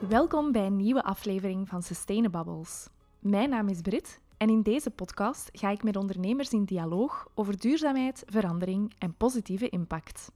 [0.00, 2.88] Welkom bij een nieuwe aflevering van Sustainabubbles.
[3.18, 7.58] Mijn naam is Brit en in deze podcast ga ik met ondernemers in dialoog over
[7.58, 10.32] duurzaamheid, verandering en positieve impact.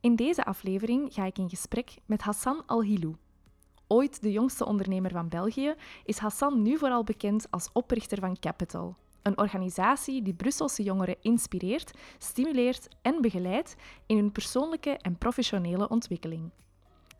[0.00, 3.14] In deze aflevering ga ik in gesprek met Hassan Al-Hilou.
[3.86, 5.74] Ooit de jongste ondernemer van België,
[6.04, 11.90] is Hassan nu vooral bekend als oprichter van Capital, een organisatie die Brusselse jongeren inspireert,
[12.18, 16.50] stimuleert en begeleidt in hun persoonlijke en professionele ontwikkeling.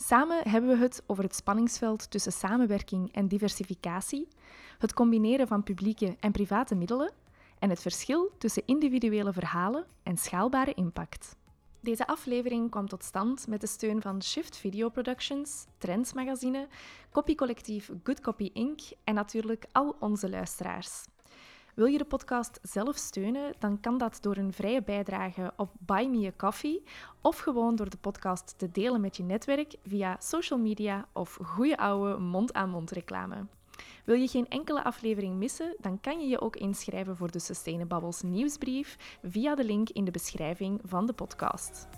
[0.02, 4.28] Samen hebben we het over het spanningsveld tussen samenwerking en diversificatie,
[4.78, 7.12] het combineren van publieke en private middelen
[7.58, 11.36] en het verschil tussen individuele verhalen en schaalbare impact.
[11.80, 16.68] Deze aflevering kwam tot stand met de steun van Shift Video Productions, Trends Magazine,
[17.12, 18.80] copycollectief Good Copy Inc.
[19.04, 21.04] en natuurlijk al onze luisteraars.
[21.80, 26.06] Wil je de podcast zelf steunen, dan kan dat door een vrije bijdrage op Buy
[26.06, 26.82] Me a Coffee
[27.20, 31.76] of gewoon door de podcast te delen met je netwerk via social media of goede
[31.76, 33.46] oude mond-aan-mond reclame.
[34.04, 38.22] Wil je geen enkele aflevering missen, dan kan je je ook inschrijven voor de Sustainabubbles
[38.22, 41.88] nieuwsbrief via de link in de beschrijving van de podcast.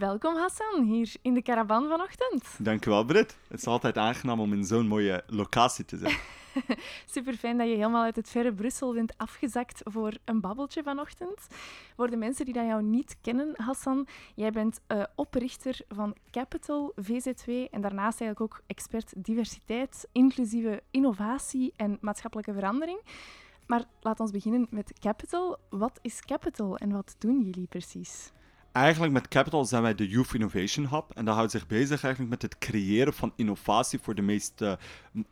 [0.00, 2.44] Welkom Hassan, hier in de caravan vanochtend.
[2.58, 3.36] Dankjewel Britt.
[3.48, 6.16] Het is altijd aangenaam om in zo'n mooie locatie te zijn.
[7.14, 11.46] Super fijn dat je helemaal uit het verre Brussel bent afgezakt voor een babbeltje vanochtend.
[11.96, 16.92] Voor de mensen die dat jou niet kennen, Hassan, jij bent uh, oprichter van Capital
[16.96, 23.00] VZW en daarnaast eigenlijk ook expert diversiteit, inclusieve innovatie en maatschappelijke verandering.
[23.66, 25.58] Maar laat ons beginnen met Capital.
[25.70, 28.32] Wat is Capital en wat doen jullie precies?
[28.72, 31.04] Eigenlijk met Capital zijn wij de Youth Innovation Hub.
[31.14, 34.72] En dat houdt zich bezig eigenlijk met het creëren van innovatie voor de meest uh,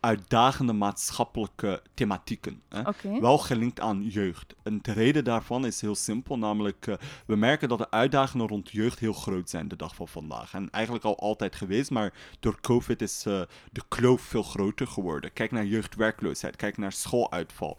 [0.00, 2.62] uitdagende maatschappelijke thematieken.
[2.68, 2.82] Hè.
[3.20, 4.54] Wel gelinkt aan jeugd.
[4.62, 6.94] En de reden daarvan is heel simpel, namelijk uh,
[7.26, 10.54] we merken dat de uitdagingen rond jeugd heel groot zijn de dag van vandaag.
[10.54, 13.40] En eigenlijk al altijd geweest, maar door COVID is uh,
[13.72, 15.32] de kloof veel groter geworden.
[15.32, 17.78] Kijk naar jeugdwerkloosheid, kijk naar schooluitval,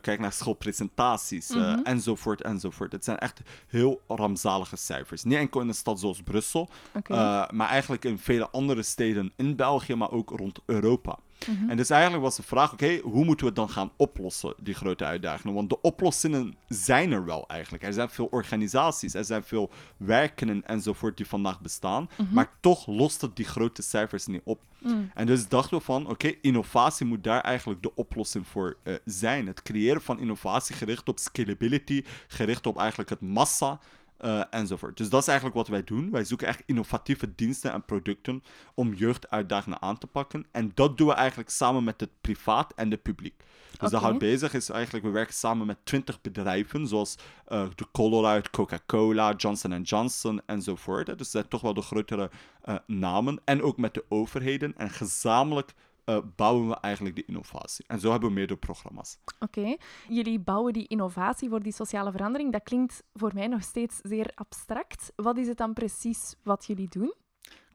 [0.00, 1.84] kijk naar schoolpresentaties mm -hmm.
[1.84, 2.92] enzovoort enzovoort.
[2.92, 5.24] Het zijn echt heel rampzalige cijfers.
[5.24, 6.68] Niet enkel in een stad zoals Brussel,
[7.10, 11.18] uh, maar eigenlijk in vele andere steden in België, maar ook rond Europa.
[11.46, 11.70] Mhm.
[11.70, 14.74] En dus eigenlijk was de vraag, oké, hoe moeten we het dan gaan oplossen, die
[14.74, 15.54] grote uitdagingen?
[15.54, 17.82] Want de oplossingen zijn er wel eigenlijk.
[17.82, 22.34] Er zijn veel organisaties, er zijn veel werken enzovoort die vandaag bestaan, mhm.
[22.34, 24.60] maar toch lost het die grote cijfers niet op.
[24.78, 25.10] Mm.
[25.14, 29.46] En dus dachten we van, oké, innovatie moet daar eigenlijk de oplossing voor uh, zijn.
[29.46, 33.80] Het creëren van innovatie gericht op scalability, gericht op eigenlijk het massa,
[34.20, 34.96] uh, enzovoort.
[34.96, 36.10] Dus dat is eigenlijk wat wij doen.
[36.10, 38.42] Wij zoeken echt innovatieve diensten en producten
[38.74, 40.46] om jeugduitdagingen aan te pakken.
[40.50, 43.34] En dat doen we eigenlijk samen met het privaat en het publiek.
[43.36, 43.90] Dus okay.
[43.90, 47.16] dat houdt bezig is eigenlijk, we werken samen met 20 bedrijven, zoals
[47.48, 51.06] uh, de Colorado, Coca-Cola, Johnson Johnson enzovoort.
[51.06, 52.30] Dus dat zijn toch wel de grotere
[52.64, 53.40] uh, namen.
[53.44, 54.74] En ook met de overheden.
[54.76, 55.74] En gezamenlijk
[56.08, 57.84] uh, bouwen we eigenlijk die innovatie.
[57.88, 59.18] En zo hebben we meerdere programma's.
[59.40, 59.76] Oké,
[60.08, 62.52] jullie bouwen die innovatie voor die sociale verandering.
[62.52, 65.12] Dat klinkt voor mij nog steeds zeer abstract.
[65.16, 67.14] Wat is het dan precies wat jullie doen?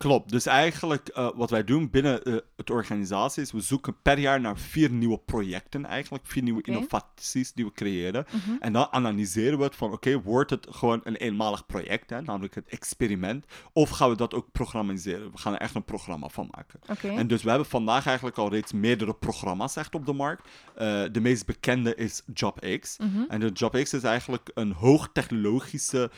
[0.03, 0.29] Klopt.
[0.29, 4.41] Dus eigenlijk uh, wat wij doen binnen uh, het organisatie is, we zoeken per jaar
[4.41, 6.75] naar vier nieuwe projecten eigenlijk, vier nieuwe okay.
[6.75, 8.25] innovaties die we creëren.
[8.31, 8.57] Mm -hmm.
[8.59, 12.22] En dan analyseren we het van, oké, okay, wordt het gewoon een eenmalig project, hè,
[12.22, 15.31] namelijk het experiment, of gaan we dat ook programmeren?
[15.31, 16.79] We gaan er echt een programma van maken.
[16.90, 17.17] Okay.
[17.17, 20.47] En dus we hebben vandaag eigenlijk al reeds meerdere programma's echt op de markt.
[20.47, 22.97] Uh, de meest bekende is JobX.
[22.97, 23.25] Mm -hmm.
[23.29, 26.11] En de JobX is eigenlijk een hoogtechnologische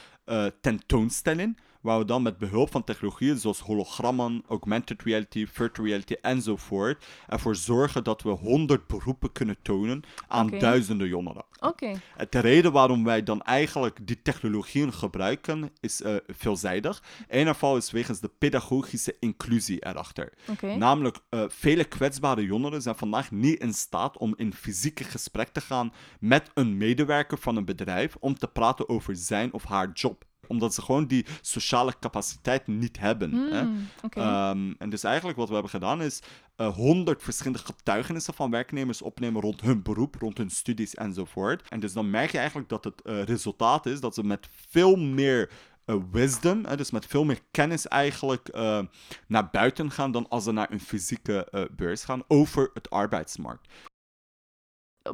[0.62, 7.06] tentoonstelling waar we dan met behulp van technologieën zoals hologrammen, augmented reality, virtual reality enzovoort
[7.28, 10.60] ervoor zorgen dat we honderd beroepen kunnen tonen aan okay.
[10.60, 11.46] duizenden jongeren.
[11.60, 11.98] Okay.
[12.30, 17.04] De reden waarom wij dan eigenlijk die technologieën gebruiken is uh, veelzijdig.
[17.28, 20.34] Een ervan is wegens de pedagogische inclusie erachter.
[20.48, 20.76] Okay.
[20.76, 25.62] Namelijk, uh, vele kwetsbare jongeren zijn vandaag niet in staat om in fysieke gesprek te
[25.62, 30.26] gaan met een medewerker van een bedrijf om te praten over zijn of haar job
[30.48, 33.30] omdat ze gewoon die sociale capaciteit niet hebben.
[33.30, 33.66] Mm, hè?
[34.02, 34.50] Okay.
[34.52, 36.22] Um, en dus eigenlijk wat we hebben gedaan is
[36.56, 41.70] honderd uh, verschillende getuigenissen van werknemers opnemen rond hun beroep, rond hun studies enzovoort.
[41.70, 44.96] En dus dan merk je eigenlijk dat het uh, resultaat is dat ze met veel
[44.96, 45.50] meer
[45.86, 48.80] uh, wisdom, hè, dus met veel meer kennis eigenlijk uh,
[49.28, 53.68] naar buiten gaan dan als ze naar een fysieke uh, beurs gaan over het arbeidsmarkt.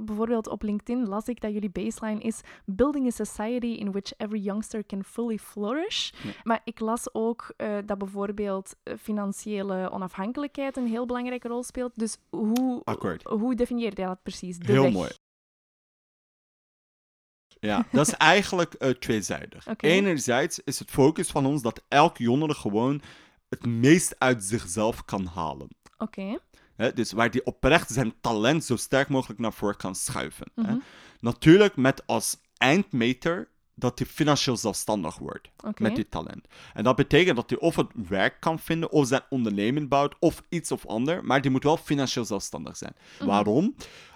[0.02, 4.40] Bijvoorbeeld op LinkedIn las ik dat jullie baseline is building a society in which every
[4.40, 6.12] youngster can fully flourish.
[6.44, 11.92] Maar ik las ook uh, dat bijvoorbeeld financiële onafhankelijkheid een heel belangrijke rol speelt.
[12.00, 12.84] Dus hoe,
[13.24, 14.60] hoe definieer jij dat precies?
[14.60, 15.10] De heel mooi.
[17.60, 19.68] Ja, dat is eigenlijk uh, tweezijdig.
[19.78, 23.02] Enerzijds is het focus van ons dat elk jongere gewoon
[23.50, 25.68] het meest uit zichzelf kan halen.
[25.98, 26.38] Oké.
[26.90, 30.52] Dus waar die oprecht zijn talent zo sterk mogelijk naar voren kan schuiven.
[30.56, 30.62] hè?
[30.62, 30.78] Mhm.
[31.20, 36.48] Natuurlijk met als eindmeter dat hij financieel zelfstandig wordt met dit talent.
[36.74, 40.44] En dat betekent dat hij of het werk kan vinden, of zijn onderneming bouwt, of
[40.50, 42.96] iets of ander, maar die moet wel financieel zelfstandig zijn.
[43.18, 43.26] Mhm.
[43.26, 43.76] Waarom?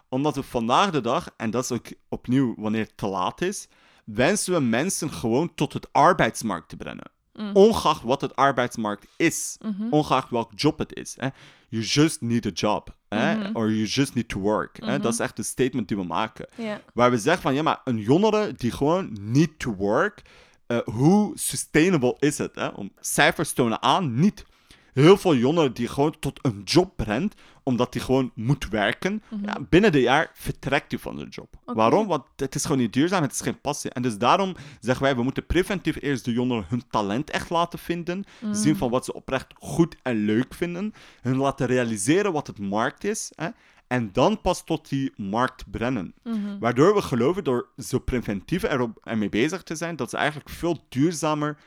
[0.10, 3.68] Omdat we vandaag de dag, en dat is ook opnieuw wanneer het te laat is,
[4.06, 7.12] wensen we mensen gewoon tot het arbeidsmarkt te brengen.
[7.34, 7.52] Mm.
[7.54, 11.16] Ongeacht wat het arbeidsmarkt is, mm ongeacht welk job het is.
[11.20, 11.28] Hè.
[11.76, 12.96] You just need a job.
[13.10, 13.36] Hè?
[13.36, 13.56] Mhm.
[13.56, 14.78] Or you just need to work.
[14.80, 15.00] Hè.
[15.00, 15.24] Dat is mhm.
[15.24, 16.48] echt de statement die we maken.
[16.94, 20.22] Waar we zeggen van, ja, maar een jongere die gewoon need to work,
[20.68, 22.56] uh, hoe sustainable is het?
[22.56, 22.68] Hè?
[22.68, 24.46] Om cijfers tonen aan, niet
[24.94, 29.24] heel veel jongeren die gewoon tot een job brengt, omdat hij gewoon moet werken.
[29.30, 29.46] Mhm.
[29.46, 31.56] ja, binnen de jaar vertrekt hij van de job.
[31.66, 32.08] Waarom?
[32.08, 33.92] Want het is gewoon niet duurzaam, het is geen passie.
[33.92, 37.80] En dus daarom zeggen wij, we moeten preventief eerst de jongeren hun talent echt laten
[37.80, 38.24] vinden.
[38.42, 38.54] Mhm.
[38.54, 40.94] Zien van wat ze oprecht goed en leuk vinden.
[41.22, 43.32] Hun laten realiseren wat het markt is.
[43.36, 43.50] Hè?
[43.88, 46.14] En dan pas tot die markt brengen.
[46.24, 46.60] Mhm.
[46.60, 50.86] Waardoor we geloven, door zo preventief erop mee bezig te zijn, dat ze eigenlijk veel
[50.90, 51.58] duurzamer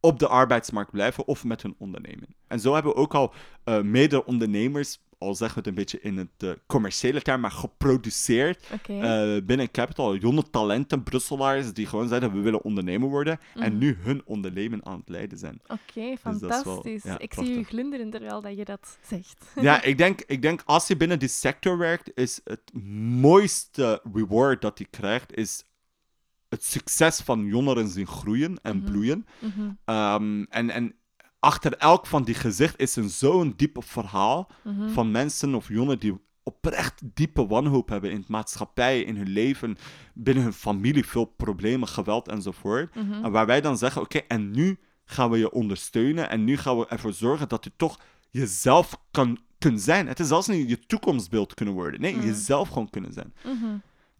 [0.00, 2.36] op de arbeidsmarkt blijven of met hun onderneming.
[2.46, 3.34] En zo hebben we ook al
[3.64, 8.66] uh, mede-ondernemers, al zeggen we het een beetje in het uh, commerciële term, maar geproduceerd
[8.72, 9.34] okay.
[9.36, 10.16] uh, binnen Capital.
[10.16, 13.78] Jonge talenten, Brusselaars, die gewoon zeiden we willen ondernemer worden en mhm.
[13.78, 15.60] nu hun onderneming aan het leiden zijn.
[15.62, 17.04] Oké, dus fantastisch.
[17.04, 19.44] ik zie je glunderen terwijl dat je dat zegt.
[19.60, 22.72] ja, ik denk, ik denk als je binnen die sector werkt, is het
[23.20, 25.64] mooiste reward dat je krijgt, is
[26.48, 28.90] het succes van jongeren zien groeien en mhm.
[28.90, 29.26] bloeien.
[29.84, 30.94] Ehm, en, en
[31.40, 34.88] achter elk van die gezicht is een zo'n diep verhaal mhm.
[34.88, 39.76] van mensen of jongeren die oprecht diepe wanhoop hebben in het maatschappij, in hun leven,
[40.14, 42.94] binnen hun familie, veel problemen, geweld enzovoort.
[43.22, 46.78] En waar wij dan zeggen, oké, en nu gaan we je ondersteunen en nu gaan
[46.78, 48.00] we ervoor zorgen dat je toch
[48.30, 50.06] jezelf kan kunnen zijn.
[50.06, 52.00] Het is zelfs niet je toekomstbeeld kunnen worden.
[52.00, 53.34] Nee, jezelf gewoon kunnen zijn.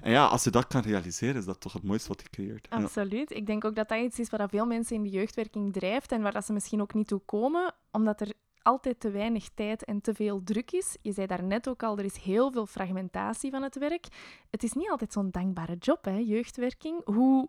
[0.00, 2.70] En ja, als je dat kan realiseren, is dat toch het mooiste wat je creëert.
[2.70, 3.31] Absoluut.
[3.31, 6.23] Ik denk ook dat dat iets is waar veel mensen in de jeugdwerking drijft en
[6.23, 8.32] waar ze misschien ook niet toe komen, omdat er
[8.62, 10.97] altijd te weinig tijd en te veel druk is.
[11.02, 14.06] Je zei daarnet ook al, er is heel veel fragmentatie van het werk.
[14.50, 17.05] Het is niet altijd zo'n dankbare job, hè, jeugdwerking.
[17.05, 17.49] Hoe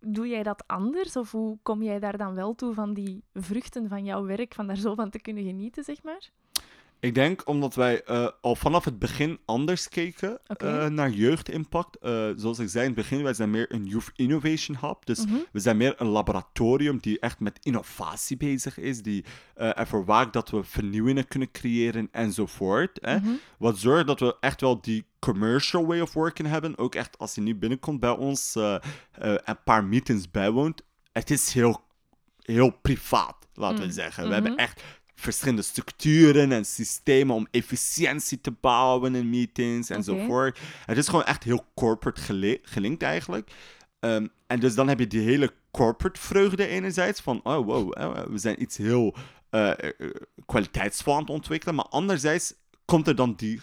[0.00, 1.16] doe jij dat anders?
[1.16, 4.66] Of hoe kom jij daar dan wel toe van die vruchten van jouw werk, van
[4.66, 6.30] daar zo van te kunnen genieten, zeg maar?
[7.02, 10.84] Ik denk omdat wij uh, al vanaf het begin anders keken okay.
[10.84, 11.96] uh, naar jeugdimpact.
[12.02, 14.96] Uh, zoals ik zei in het begin, wij zijn meer een Youth Innovation Hub.
[15.04, 15.44] Dus mm -hmm.
[15.52, 19.02] we zijn meer een laboratorium die echt met innovatie bezig is.
[19.02, 22.98] Die ervoor waakt dat we vernieuwingen kunnen creëren enzovoort.
[23.00, 23.16] Hè.
[23.16, 23.38] Mm -hmm.
[23.58, 26.78] Wat zorgt dat we echt wel die commercial way of working hebben.
[26.78, 28.54] Ook echt als je nu binnenkomt bij ons,
[29.14, 30.82] een paar meetings bijwoont.
[31.12, 31.84] Het is heel,
[32.40, 33.94] heel privaat, laten we mhm.
[33.94, 34.26] zeggen.
[34.28, 34.60] We hebben mhm.
[34.60, 34.82] echt
[35.22, 40.56] verschillende structuren en systemen om efficiëntie te bouwen in meetings enzovoort.
[40.58, 40.68] Okay.
[40.86, 42.20] Het is gewoon echt heel corporate
[42.62, 43.50] gelinkt eigenlijk.
[44.00, 47.92] Um, en dus dan heb je die hele corporate vreugde enerzijds van, oh wow,
[48.30, 49.16] we zijn iets heel
[49.50, 49.72] uh,
[50.46, 51.74] kwaliteitsvol aan het ontwikkelen.
[51.74, 53.60] Maar anderzijds komt er dan die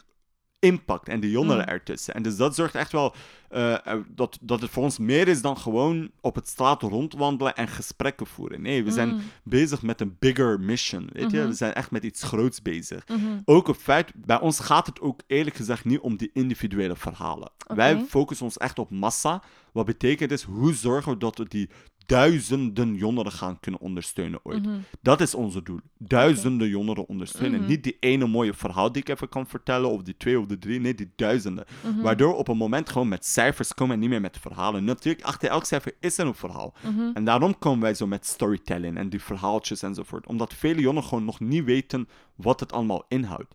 [0.59, 1.73] impact en de jongeren mm.
[1.73, 2.13] ertussen.
[2.13, 3.15] En dus dat zorgt echt wel
[3.51, 7.67] uh, dat, dat het voor ons meer is dan gewoon op het straat rondwandelen en
[7.67, 8.61] gesprekken voeren.
[8.61, 9.21] Nee, we zijn mm.
[9.43, 11.09] bezig met een bigger mission.
[11.13, 11.37] Weet je?
[11.37, 11.47] Mhm.
[11.47, 13.07] We zijn echt met iets groots bezig.
[13.07, 13.39] Mhm.
[13.45, 17.51] Ook op feit, bij ons gaat het ook eerlijk gezegd niet om die individuele verhalen.
[17.67, 19.43] Wij focussen ons echt op massa.
[19.71, 21.69] Wat betekent is, hoe zorgen we dat we die
[22.09, 24.65] duizenden jongeren gaan kunnen ondersteunen ooit.
[24.65, 24.77] Mhm.
[25.01, 25.79] Dat is onze doel.
[25.97, 27.59] Duizenden jongeren ondersteunen.
[27.59, 27.69] Mhm.
[27.69, 30.57] Niet die ene mooie verhaal die ik even kan vertellen, of die twee of de
[30.57, 30.79] drie.
[30.79, 31.65] Nee, die duizenden.
[31.83, 32.01] Mhm.
[32.01, 34.83] Waardoor op een moment gewoon met cijfers komen en niet meer met verhalen.
[34.83, 36.73] Natuurlijk, achter elk cijfer is er een verhaal.
[37.13, 40.27] En daarom komen wij zo met storytelling en die verhaaltjes enzovoort.
[40.27, 43.53] Omdat vele jongeren gewoon nog niet weten wat het allemaal inhoudt.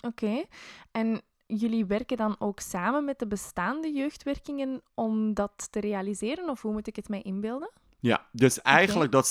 [0.00, 0.44] Oké.
[0.90, 6.48] En jullie werken dan ook samen met de bestaande jeugdwerkingen om dat te realiseren?
[6.48, 7.70] Of hoe moet ik het mij inbeelden?
[8.00, 9.26] Ja, dus eigenlijk dat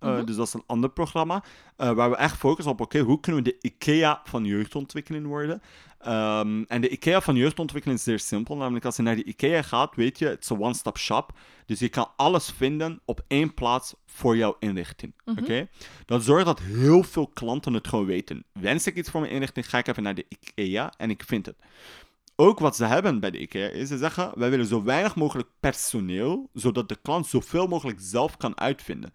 [0.00, 0.18] C-Hub.
[0.18, 1.44] Uh, Dus dat is een ander programma
[1.78, 5.62] uh, waar we echt focussen op, oké, hoe kunnen we de IKEA van jeugdontwikkeling worden?
[6.06, 8.56] Um, en de IKEA van jeugdontwikkeling is zeer simpel.
[8.56, 11.32] Namelijk, als je naar de IKEA gaat, weet je, het is een one-stop shop.
[11.66, 15.14] Dus je kan alles vinden op één plaats voor jouw inrichting.
[15.24, 15.68] Mm Oké?
[16.04, 18.44] Dat zorgt dat heel veel klanten het gewoon weten.
[18.52, 21.46] Wens ik iets voor mijn inrichting, ga ik even naar de IKEA en ik vind
[21.46, 21.56] het.
[22.36, 25.48] ook wat ze hebben bij de IKEA is, ze zeggen, wij willen zo weinig mogelijk
[25.60, 29.12] personeel, zodat de klant zoveel mogelijk zelf kan uitvinden.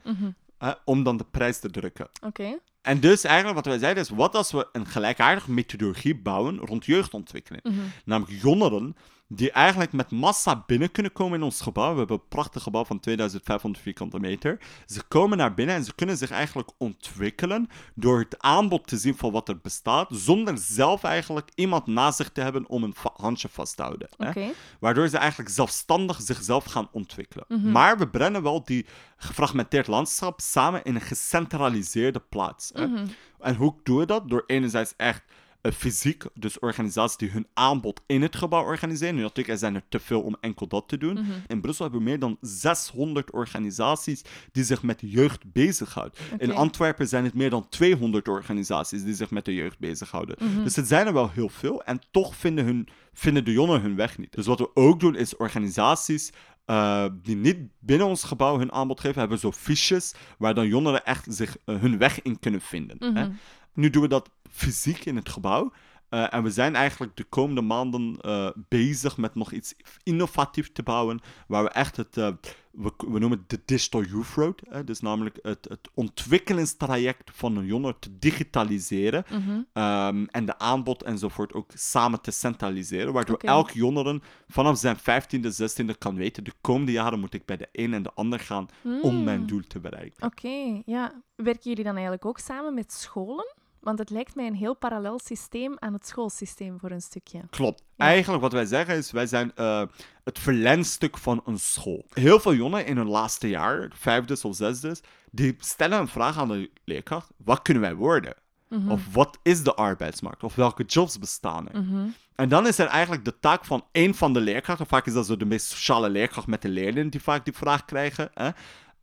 [0.86, 2.10] Om dan de prijs te drukken.
[2.25, 2.60] Oké.
[2.82, 6.86] En dus eigenlijk wat wij zeiden is, wat als we een gelijkaardige methodologie bouwen rond
[6.86, 7.63] jeugdontwikkeling?
[7.63, 7.75] Mhm.
[8.05, 8.96] Namelijk jongeren
[9.35, 11.91] die eigenlijk met massa binnen kunnen komen in ons gebouw.
[11.91, 14.59] We hebben een prachtig gebouw van 2500 vierkante meter.
[14.85, 19.15] Ze komen naar binnen en ze kunnen zich eigenlijk ontwikkelen door het aanbod te zien
[19.15, 23.49] van wat er bestaat, zonder zelf eigenlijk iemand naast zich te hebben om een handje
[23.49, 24.09] vast te houden.
[24.17, 24.51] Hè?
[24.79, 27.45] Waardoor ze eigenlijk zelfstandig zichzelf gaan ontwikkelen.
[27.47, 27.71] Mhm.
[27.71, 28.85] Maar we brengen wel die
[29.17, 32.71] gefragmenteerd landschap samen in een gecentraliseerde plaats.
[32.73, 32.87] Hè?
[32.87, 33.05] Mhm.
[33.39, 34.29] En hoe doen we dat?
[34.29, 35.23] Door enerzijds echt
[35.72, 39.15] fysiek, dus organisaties die hun aanbod in het gebouw organiseren.
[39.15, 41.13] Nu natuurlijk, zijn er te veel om enkel dat te doen.
[41.13, 41.32] Mhm.
[41.48, 46.17] In Brussel hebben we meer dan 600 organisaties die zich met jeugd bezighouden.
[46.38, 50.36] In Antwerpen zijn het meer dan 200 organisaties die zich met de jeugd bezighouden.
[50.39, 53.82] Mm Dus het zijn er wel heel veel en toch vinden, hun, vinden de jongeren
[53.82, 54.34] hun weg niet.
[54.34, 56.32] Dus wat we ook doen is organisaties
[56.65, 61.05] uh, die niet binnen ons gebouw hun aanbod geven, hebben zo fiches waar dan jongeren
[61.05, 62.98] echt zich uh, hun weg in kunnen vinden.
[63.15, 63.27] hè?
[63.73, 65.71] Nu doen we dat fysiek in het gebouw.
[66.13, 70.83] Uh, en we zijn eigenlijk de komende maanden uh, bezig met nog iets innovatiefs te
[70.83, 71.19] bouwen.
[71.47, 72.27] Waar we echt het, uh,
[72.71, 74.61] we, we, noemen het de Digital Youth Road.
[74.69, 79.25] Hè, dus namelijk het, het ontwikkelingstraject van een jongere te digitaliseren.
[79.29, 79.83] Mm -hmm.
[79.83, 83.13] um, en de aanbod enzovoort ook samen te centraliseren.
[83.13, 83.51] Waardoor okay.
[83.51, 87.69] elk jongere vanaf zijn 15e, 16e kan weten: de komende jaren moet ik bij de
[87.71, 89.01] een en de ander gaan mm.
[89.01, 90.23] om mijn doel te bereiken.
[90.25, 91.21] Oké, okay, ja.
[91.35, 93.61] Werken jullie dan eigenlijk ook samen met scholen?
[93.83, 97.41] Want het lijkt mij een heel parallel systeem aan het schoolsysteem voor een stukje.
[97.49, 97.83] Klopt.
[97.97, 99.81] Eigenlijk wat wij zeggen is, wij zijn uh,
[100.23, 102.05] het verlenstuk van een school.
[102.13, 104.95] Heel veel jongeren in hun laatste jaar, vijfde of zesde,
[105.31, 107.29] die stellen een vraag aan de leerkracht.
[107.37, 108.33] Wat kunnen wij worden?
[108.69, 108.91] Mhm.
[108.91, 110.43] Of wat is de arbeidsmarkt?
[110.43, 111.81] Of welke jobs bestaan er?
[111.81, 112.07] Mhm.
[112.35, 114.87] En dan is er eigenlijk de taak van één van de leerkrachten.
[114.87, 117.85] Vaak is dat zo de meest sociale leerkracht met de leerlingen die vaak die vraag
[117.85, 118.29] krijgen.
[118.33, 118.49] Hè?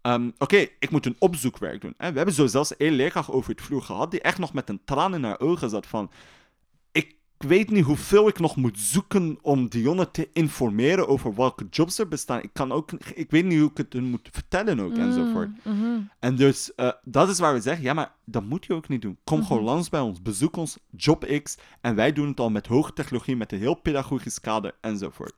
[0.02, 1.94] Um, Oké, ik moet een opzoekwerk doen.
[1.96, 2.10] Hè?
[2.10, 4.80] We hebben zo zelfs één leerkracht over het vloer gehad die echt nog met een
[4.84, 6.10] traan in haar ogen zat van...
[7.42, 11.98] Ik weet niet hoeveel ik nog moet zoeken om Dionne te informeren over welke jobs
[11.98, 12.42] er bestaan.
[12.42, 15.50] Ik, kan ook, ik weet niet hoe ik het hun moet vertellen ook, mm, enzovoort.
[15.64, 16.00] Mhm.
[16.18, 19.02] En dus, uh, dat is waar we zeggen, ja, maar dat moet je ook niet
[19.02, 19.18] doen.
[19.24, 19.70] Kom gewoon mhm.
[19.70, 21.56] langs bij ons, bezoek ons, JobX.
[21.80, 25.32] En wij doen het al met hoge technologie, met een heel pedagogisch kader, enzovoort.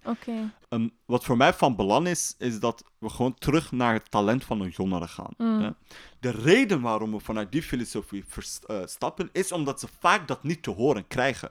[0.68, 4.44] Um, wat voor mij van belang is, is dat we gewoon terug naar het talent
[4.44, 5.34] van een jongere gaan.
[5.36, 5.76] Mm.
[6.20, 8.24] De reden waarom we vanuit die filosofie
[8.70, 11.50] uh, stappen, is omdat ze vaak dat niet te horen krijgen.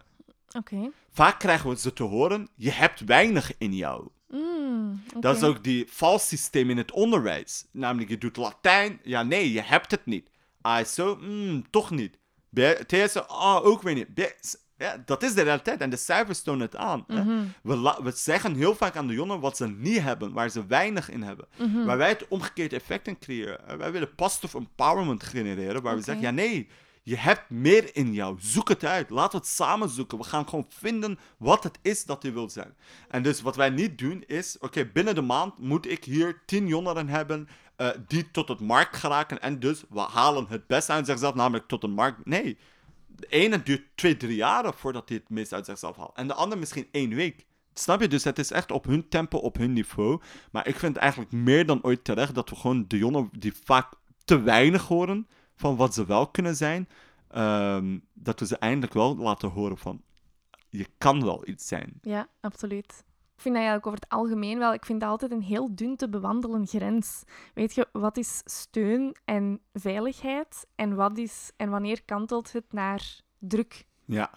[1.11, 4.07] Vaak krijgen we ze te horen, je hebt weinig in jou.
[4.27, 7.65] Mm, Dat is ook die vals systeem in het onderwijs.
[7.71, 10.29] Namelijk, je doet Latijn, ja nee, je hebt het niet.
[10.87, 12.17] Zo, mm, toch niet.
[12.87, 14.07] TS, ah, ook weer niet.
[14.77, 17.03] Ja, dat is de realiteit en de cijfers tonen het aan.
[17.07, 17.43] Mhm.
[17.63, 21.09] we, we, zeggen heel vaak aan de jongeren wat ze niet hebben, waar ze weinig
[21.09, 21.47] in hebben.
[21.57, 23.77] Mm Waar wij het omgekeerde effect in creëren.
[23.77, 26.67] Wij willen positive empowerment genereren, waar we zeggen, ja nee,
[27.03, 28.37] je hebt meer in jou.
[28.39, 29.09] Zoek het uit.
[29.09, 30.17] Laten we het samen zoeken.
[30.17, 32.75] We gaan gewoon vinden wat het is dat je wilt zijn.
[33.09, 36.67] En dus wat wij niet doen is: oké, binnen de maand moet ik hier tien
[36.67, 39.41] jongeren hebben uh, die tot het markt geraken.
[39.41, 42.25] En dus we halen het beste uit zichzelf, namelijk tot een markt.
[42.25, 42.57] Nee.
[43.07, 46.15] De ene duurt twee, drie jaren voordat hij het meest uit zichzelf haalt.
[46.15, 47.45] En de andere misschien één week.
[47.73, 48.07] Snap je?
[48.07, 50.21] Dus het is echt op hun tempo, op hun niveau.
[50.51, 53.93] Maar ik vind eigenlijk meer dan ooit terecht dat we gewoon de jongeren die vaak
[54.25, 55.27] te weinig horen
[55.61, 56.89] van wat ze wel kunnen zijn,
[57.27, 60.01] ehm, dat we ze eindelijk wel laten horen van
[60.69, 61.99] je kan wel iets zijn.
[62.01, 63.03] Ja, absoluut.
[63.35, 65.95] Ik vind dat eigenlijk over het algemeen wel, ik vind dat altijd een heel dun
[65.95, 67.23] te bewandelen grens.
[67.53, 73.21] Weet je, wat is steun en veiligheid en, wat is, en wanneer kantelt het naar
[73.39, 73.85] druk?
[74.05, 74.31] Ja.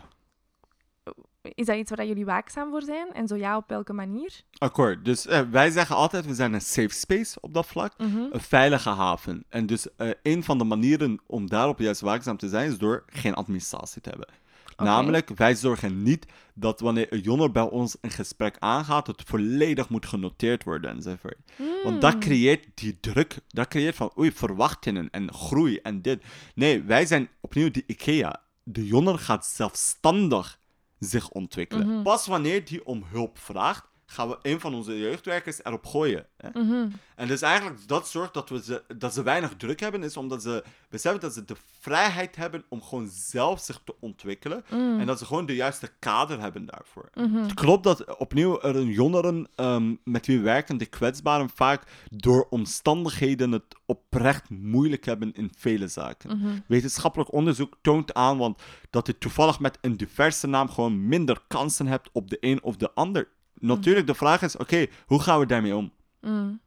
[1.54, 3.12] Is dat iets waar jullie waakzaam voor zijn?
[3.12, 4.42] En zo ja, op welke manier?
[4.58, 5.04] Akkoord.
[5.04, 7.98] Dus uh, wij zeggen altijd, we zijn een safe space op dat vlak.
[7.98, 8.26] Mhm.
[8.30, 9.44] Een veilige haven.
[9.48, 13.04] En dus uh, een van de manieren om daarop juist waakzaam te zijn, is door
[13.06, 14.28] geen administratie te hebben.
[14.76, 19.88] Namelijk, wij zorgen niet dat wanneer een jonger bij ons een gesprek aangaat, het volledig
[19.88, 21.38] moet genoteerd worden enzovoort.
[21.56, 21.66] Mm.
[21.82, 22.20] Want dat hmm.
[22.20, 26.24] creëert die druk, dat creëert van oei, verwachtingen en groei en dit.
[26.54, 28.42] Nee, wij zijn opnieuw de IKEA.
[28.62, 30.58] De jonger gaat zelfstandig
[31.04, 31.87] zich ontwikkelen.
[31.87, 32.02] Mhm.
[32.02, 36.26] Pas wanneer hij om hulp vraagt, gaan we een van onze jeugdwerkers erop gooien.
[36.37, 36.49] Hè?
[36.62, 36.88] Mhm.
[37.16, 40.42] En dus eigenlijk dat zorgt dat, we ze, dat ze weinig druk hebben, is omdat
[40.42, 44.64] ze beseffen dat ze de vrijheid hebben om gewoon zelf zich te ontwikkelen.
[44.70, 45.00] Mm.
[45.00, 47.11] En dat ze gewoon de juiste kader hebben daarvoor.
[47.14, 47.42] Mhm.
[47.42, 52.46] Het klopt dat opnieuw er een jongeren um, met wie werken, die kwetsbaren, vaak door
[52.50, 56.38] omstandigheden het oprecht moeilijk hebben in vele zaken.
[56.38, 56.58] Mhm.
[56.66, 61.87] Wetenschappelijk onderzoek toont aan want dat je toevallig met een diverse naam gewoon minder kansen
[61.87, 63.28] hebt op de een of de ander
[63.61, 65.92] natuurlijk, de vraag is: oké, hoe gaan we daarmee om?
[66.20, 66.61] Mm.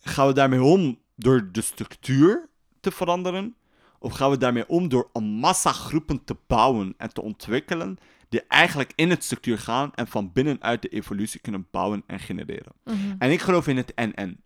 [0.00, 2.48] Gaan we daarmee om door de structuur
[2.80, 3.54] te veranderen?
[3.98, 7.98] Of gaan we daarmee om door een massa groepen te bouwen en te ontwikkelen
[8.28, 12.72] die eigenlijk in het structuur gaan en van binnenuit de evolutie kunnen bouwen en genereren?
[12.84, 13.14] Mhm.
[13.18, 14.40] En ik geloof in het en-en.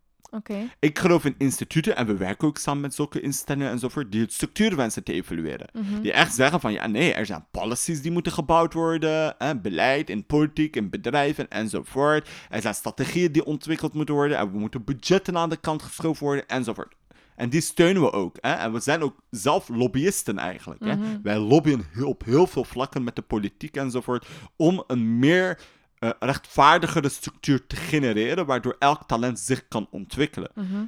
[0.78, 4.32] Ik geloof in instituten en we werken ook samen met zulke instellingen enzovoort die het
[4.32, 5.68] structuur wensen te evalueren.
[5.72, 6.00] Mhm.
[6.00, 10.10] Die echt zeggen van ja, nee, er zijn policies die moeten gebouwd worden, hè, beleid
[10.10, 12.28] in politiek, in bedrijven enzovoort.
[12.50, 16.24] Er zijn strategieën die ontwikkeld moeten worden en we moeten budgetten aan de kant geschoven
[16.24, 16.94] worden enzovoort.
[17.36, 18.36] En die steunen we ook.
[18.40, 18.52] Hè?
[18.52, 20.84] En we zijn ook zelf lobbyisten eigenlijk.
[20.84, 20.96] hè?
[20.96, 21.22] Mhm.
[21.22, 24.26] Wij lobbyen op heel veel vlakken met de politiek enzovoort
[24.56, 25.60] om een meer
[26.04, 30.50] uh, rechtvaardigere structuur te genereren, waardoor elk talent zich kan ontwikkelen.
[30.54, 30.84] Mhm.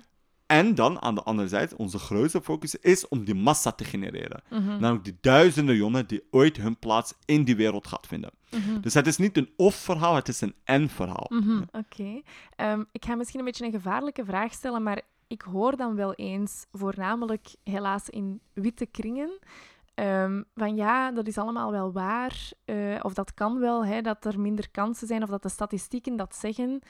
[0.47, 4.43] En dan aan de andere zijde, onze grootste focus is om die massa te genereren.
[4.51, 4.67] Mhm.
[4.67, 8.31] Namelijk die duizenden jongen die ooit hun plaats in die wereld gaat vinden.
[8.51, 8.81] Mhm.
[8.81, 11.31] Dus het is niet een of-verhaal, het is een en-verhaal.
[11.73, 12.23] Oké.
[12.57, 16.15] Ehm, ik ga misschien een beetje een gevaarlijke vraag stellen, maar ik hoor dan wel
[16.15, 19.39] eens, voornamelijk helaas in witte kringen,
[20.01, 24.25] Um, van ja, dat is allemaal wel waar, uh, of dat kan wel, hè, dat
[24.25, 26.81] er minder kansen zijn, of dat de statistieken dat zeggen.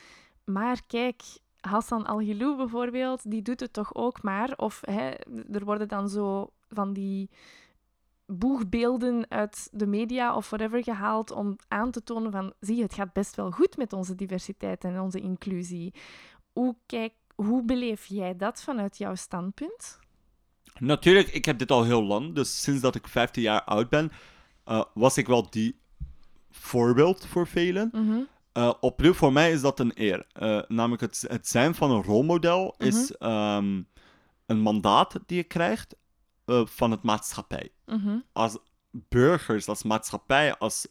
[0.44, 1.22] Maar kijk,
[1.60, 4.52] Hassan Al-Gilou bijvoorbeeld, die doet het toch ook maar.
[4.56, 5.10] Of hè,
[5.52, 7.30] er worden dan zo van die
[8.26, 12.94] boegbeelden uit de media of whatever gehaald om aan te tonen van, zie je, het
[12.94, 15.94] gaat best wel goed met onze diversiteit en onze inclusie.
[16.52, 19.98] Hoe, kijk, hoe beleef jij dat vanuit jouw standpunt?
[20.78, 22.34] Natuurlijk, ik heb dit al heel lang.
[22.34, 24.12] Dus sinds dat ik 15 jaar oud ben,
[24.66, 25.80] uh, was ik wel die
[26.50, 27.88] voorbeeld voor velen.
[27.92, 28.28] Mm -hmm.
[28.54, 30.26] uh, opnieuw, voor mij is dat een eer.
[30.42, 33.56] Uh, namelijk het, het zijn van een rolmodel is mm -hmm.
[33.56, 33.88] um,
[34.46, 35.96] een mandaat die je krijgt
[36.64, 37.70] van het maatschappij.
[37.86, 38.24] Mm -hmm.
[38.32, 38.58] Als
[38.90, 40.86] burgers, als maatschappij, als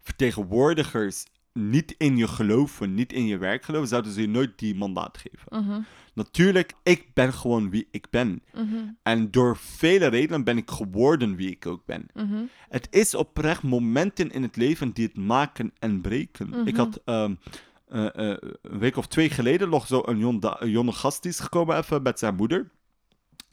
[0.00, 1.24] vertegenwoordigers
[1.54, 5.18] niet in je geloven, niet in je werk geloven, zouden ze je nooit die mandaat
[5.18, 5.66] geven.
[5.66, 5.80] Mhm.
[6.14, 8.42] Natuurlijk, ik ben gewoon wie ik ben.
[8.54, 8.76] Mhm.
[9.02, 12.06] En door vele redenen ben ik geworden wie ik ook ben.
[12.14, 12.42] Mhm.
[12.68, 16.66] Het is oprecht momenten in het leven die het maken en breken.
[16.66, 17.38] Ik had um,
[17.88, 18.08] uh, uh,
[18.62, 22.02] een week of twee geleden nog zo een, een jonge gast die is gekomen even
[22.02, 22.70] met zijn moeder.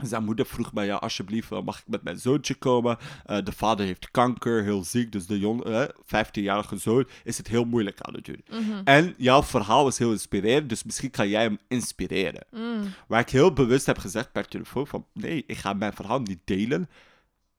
[0.04, 2.98] Zijn moeder vroeg mij, ja, alsjeblieft, mag ik met mijn zoontje komen?
[3.26, 7.48] Uh, de vader heeft kanker, heel ziek, dus de jong, uh, 15-jarige zoon is het
[7.48, 8.44] heel moeilijk aan het doen.
[8.52, 12.46] Mm En jouw verhaal is heel inspirerend, dus misschien kan jij hem inspireren.
[12.52, 12.84] Mm.
[13.08, 16.42] Waar ik heel bewust heb gezegd per telefoon van, nee, ik ga mijn verhaal niet
[16.46, 16.90] delen,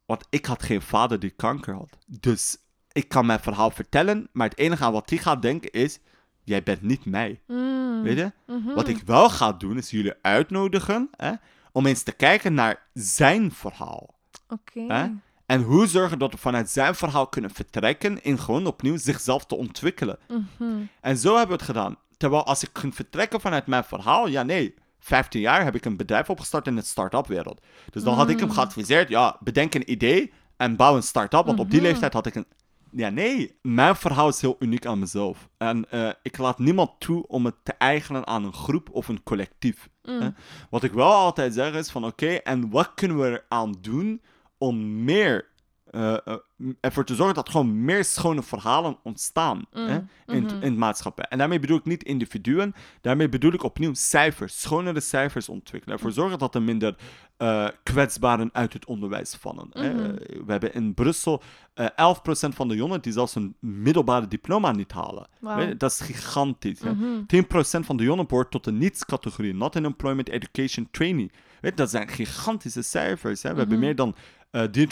[0.07, 1.99] want ik had geen vader die kanker had.
[2.07, 2.57] Dus
[2.93, 5.99] ik kan mijn verhaal vertellen, maar het enige aan wat hij gaat denken is,
[6.45, 7.41] jij bent niet mij.
[7.47, 8.03] Mm.
[8.03, 8.33] Weet je?
[8.47, 8.75] -hmm.
[8.75, 11.33] Wat ik wel ga doen, is jullie uitnodigen, hè,
[11.73, 14.15] om eens te kijken naar zijn verhaal.
[14.49, 15.11] Oké.
[15.47, 19.57] En hoe zorgen dat we vanuit zijn verhaal kunnen vertrekken in gewoon opnieuw zichzelf te
[19.57, 20.19] ontwikkelen.
[20.59, 21.97] Mm En zo hebben we het gedaan.
[22.17, 25.97] Terwijl als ik ging vertrekken vanuit mijn verhaal, ja nee, 15 jaar heb ik een
[25.97, 27.61] bedrijf opgestart in de start-up wereld.
[27.91, 28.55] Dus dan had ik hem mm.
[28.55, 31.47] geadviseerd, ja, bedenk een idee en bouw een start-up.
[31.47, 31.89] Want op die mhm.
[31.89, 32.47] leeftijd had ik een
[32.93, 33.59] ja, nee.
[33.63, 35.49] Mijn verhaal is heel uniek aan mezelf.
[35.59, 39.23] En uh, ik laat niemand toe om het te eigenen aan een groep of een
[39.23, 39.89] collectief.
[40.03, 40.35] Mm.
[40.71, 44.23] Wat ik wel altijd zeg is van oké, en wat kunnen we eraan doen
[44.59, 45.52] om meer
[45.93, 46.37] uh, uh,
[46.81, 50.63] ervoor te zorgen dat gewoon meer schone verhalen ontstaan mm, hè, in, mm-hmm.
[50.63, 51.25] in het maatschappij.
[51.29, 55.97] En daarmee bedoel ik niet individuen, daarmee bedoel ik opnieuw cijfers, schonere cijfers ontwikkelen.
[55.97, 56.97] Ervoor zorgen dat er minder
[57.39, 59.69] uh, kwetsbaren uit het onderwijs vallen.
[59.73, 59.93] hè.
[59.93, 60.15] Mm-hmm.
[60.17, 61.43] we hebben in Brussel
[61.81, 61.85] 11%
[62.33, 65.27] van de jongeren die zelfs een middelbare diploma niet halen.
[65.41, 65.79] Wow.
[65.79, 66.81] Dat is gigantisch.
[66.81, 67.27] Mm-hmm.
[67.35, 67.47] 10%
[67.81, 71.33] van de jongeren behoort tot de niets-categorie, not in employment, education, training.
[71.63, 73.43] Weet, dat zijn gigantische cijfers.
[73.43, 73.53] Hè.
[73.53, 74.15] We hebben meer dan
[74.51, 74.89] uh, eh,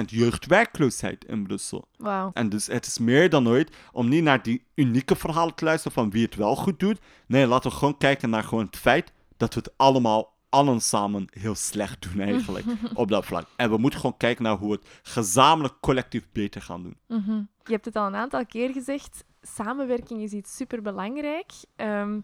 [0.00, 1.88] 23% jeugdwerkloosheid in Brussel.
[1.96, 2.30] Wow.
[2.34, 5.92] En dus het is meer dan ooit om niet naar die unieke verhalen te luisteren
[5.92, 6.98] van wie het wel goed doet.
[7.26, 11.26] Nee, laten we gewoon kijken naar gewoon het feit dat we het allemaal allen samen
[11.30, 13.46] heel slecht doen eigenlijk op dat vlak.
[13.56, 16.96] En we moeten gewoon kijken naar hoe we het gezamenlijk collectief beter gaan doen.
[17.08, 17.42] Mhm.
[17.64, 21.52] Je hebt het al een aantal keer gezegd, samenwerking is iets superbelangrijk.
[21.76, 22.22] Um,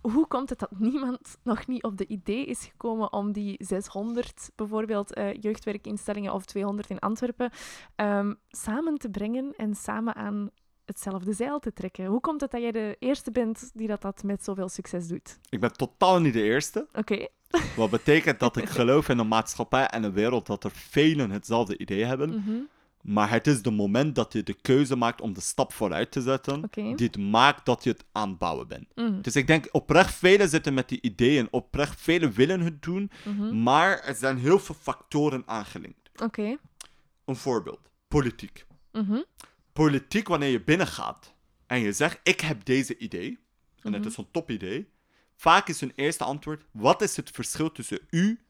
[0.00, 4.50] hoe komt het dat niemand nog niet op de idee is gekomen om die 600
[4.54, 7.50] bijvoorbeeld uh, jeugdwerkinstellingen of 200 in Antwerpen
[7.96, 10.50] um, samen te brengen en samen aan
[10.84, 12.06] hetzelfde zeil te trekken.
[12.06, 15.38] Hoe komt het dat jij de eerste bent die dat, dat met zoveel succes doet?
[15.48, 16.86] Ik ben totaal niet de eerste.
[16.92, 17.28] Oké.
[17.76, 21.78] Wat betekent dat ik geloof in een maatschappij en een wereld dat er velen hetzelfde
[21.78, 22.28] idee hebben.
[22.28, 22.60] Mhm.
[23.00, 26.22] Maar het is de moment dat je de keuze maakt om de stap vooruit te
[26.22, 28.86] zetten, die het maakt dat je het aanbouwen bent.
[28.94, 29.20] Mhm.
[29.20, 33.62] Dus ik denk oprecht velen zitten met die ideeën, oprecht velen willen het doen, mhm.
[33.62, 36.10] maar er zijn heel veel factoren aangelinkt.
[36.22, 36.56] Oké.
[37.24, 38.66] Een voorbeeld, politiek.
[39.72, 41.34] Politiek, wanneer je binnengaat
[41.66, 43.38] en je zegt, ik heb deze idee,
[43.82, 44.88] en het is een topidee,
[45.40, 48.40] Vaak is hun eerste antwoord: wat is het verschil tussen u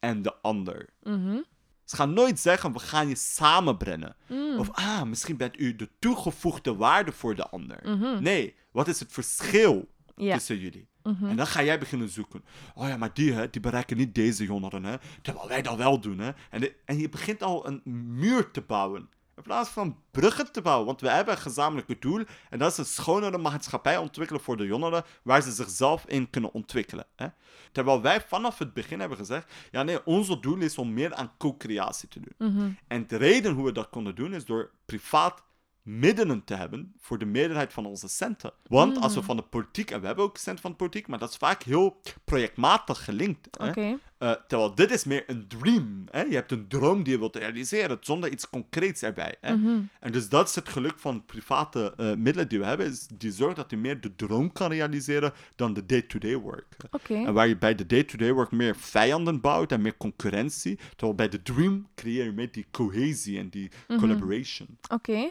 [0.00, 0.88] en de ander?
[1.02, 1.38] Mhm.
[1.86, 4.16] Ze gaan nooit zeggen: we gaan je samenbrengen.
[4.26, 4.58] Mm.
[4.58, 7.80] Of ah, misschien bent u de toegevoegde waarde voor de ander.
[7.82, 8.22] Mhm.
[8.22, 10.88] Nee, wat is het verschil tussen jullie?
[11.02, 11.26] Mhm.
[11.26, 12.44] En dan ga jij beginnen zoeken.
[12.74, 16.00] Oh ja, maar die, hè, die bereiken niet deze jongeren, hè, terwijl wij dat wel
[16.00, 16.18] doen.
[16.18, 16.30] Hè.
[16.50, 17.82] En, en je begint al een
[18.18, 19.08] muur te bouwen.
[19.36, 20.86] In plaats van bruggen te bouwen.
[20.86, 22.24] Want we hebben een gezamenlijk doel.
[22.50, 25.04] En dat is een schonere maatschappij ontwikkelen voor de jongeren.
[25.22, 27.06] Waar ze zichzelf in kunnen ontwikkelen.
[27.16, 27.26] Hè?
[27.72, 29.52] Terwijl wij vanaf het begin hebben gezegd.
[29.70, 32.52] Ja, nee, ons doel is om meer aan co-creatie te doen.
[32.52, 32.70] Mhm.
[32.86, 35.44] En de reden hoe we dat konden doen is door privaat
[35.86, 38.52] middelen te hebben voor de meerderheid van onze centen.
[38.66, 39.26] Want als we mm.
[39.26, 41.62] van de politiek, en we hebben ook centen van de politiek, maar dat is vaak
[41.62, 43.48] heel projectmatig gelinkt.
[43.58, 43.96] Hè?
[44.18, 46.04] Uh, terwijl dit is meer een dream.
[46.10, 46.22] Hè?
[46.22, 49.34] Je hebt een droom die je wilt realiseren, zonder iets concreets erbij.
[49.40, 49.56] Hè?
[49.56, 49.80] Mhm.
[50.00, 53.32] En dus dat is het geluk van private uh, middelen die we hebben, is die
[53.32, 56.76] zorgt dat je meer de droom kan realiseren dan de day-to-day work.
[56.90, 57.24] Okay.
[57.24, 61.28] En waar je bij de day-to-day work meer vijanden bouwt en meer concurrentie, terwijl bij
[61.28, 64.78] de dream creëer je meer die cohesie en die mm collaboration.
[64.92, 65.30] Oké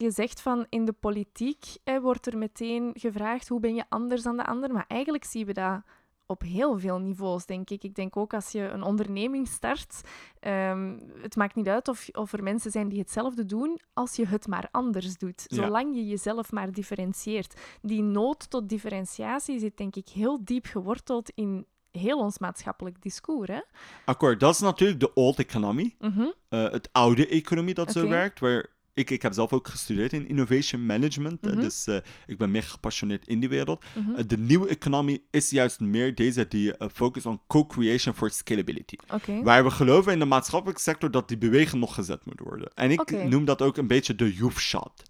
[0.00, 4.22] je zegt van in de politiek hè, wordt er meteen gevraagd hoe ben je anders
[4.22, 4.72] dan de ander.
[4.72, 5.82] Maar eigenlijk zien we dat
[6.30, 7.84] op heel veel niveaus, denk ik.
[7.84, 10.00] Ik denk ook als je een onderneming start,
[10.40, 14.26] um, het maakt niet uit of, of er mensen zijn die hetzelfde doen, als je
[14.26, 15.44] het maar anders doet.
[15.46, 17.60] Zolang je jezelf maar differentieert.
[17.82, 23.48] Die nood tot differentiatie zit, denk ik, heel diep geworteld in heel ons maatschappelijk discours.
[23.48, 23.60] Hè?
[24.04, 25.94] Akkoord, dat is natuurlijk de old economy.
[25.98, 26.26] Mhm.
[26.48, 30.28] Eh, het oude economie dat zo werkt, waar ik, ik heb zelf ook gestudeerd in
[30.28, 31.42] innovation management.
[31.42, 31.60] Mhm.
[31.60, 33.84] Dus uh, ik ben meer gepassioneerd in die wereld.
[33.94, 34.14] Mhm.
[34.14, 38.96] Eh, de nieuwe economie is juist meer deze die uh, focus on co-creation for scalability.
[39.14, 39.42] Okay.
[39.42, 42.70] Waar we geloven in de maatschappelijke sector dat die beweging nog gezet moet worden.
[42.74, 45.08] En ik noem dat ook een beetje de youth shot.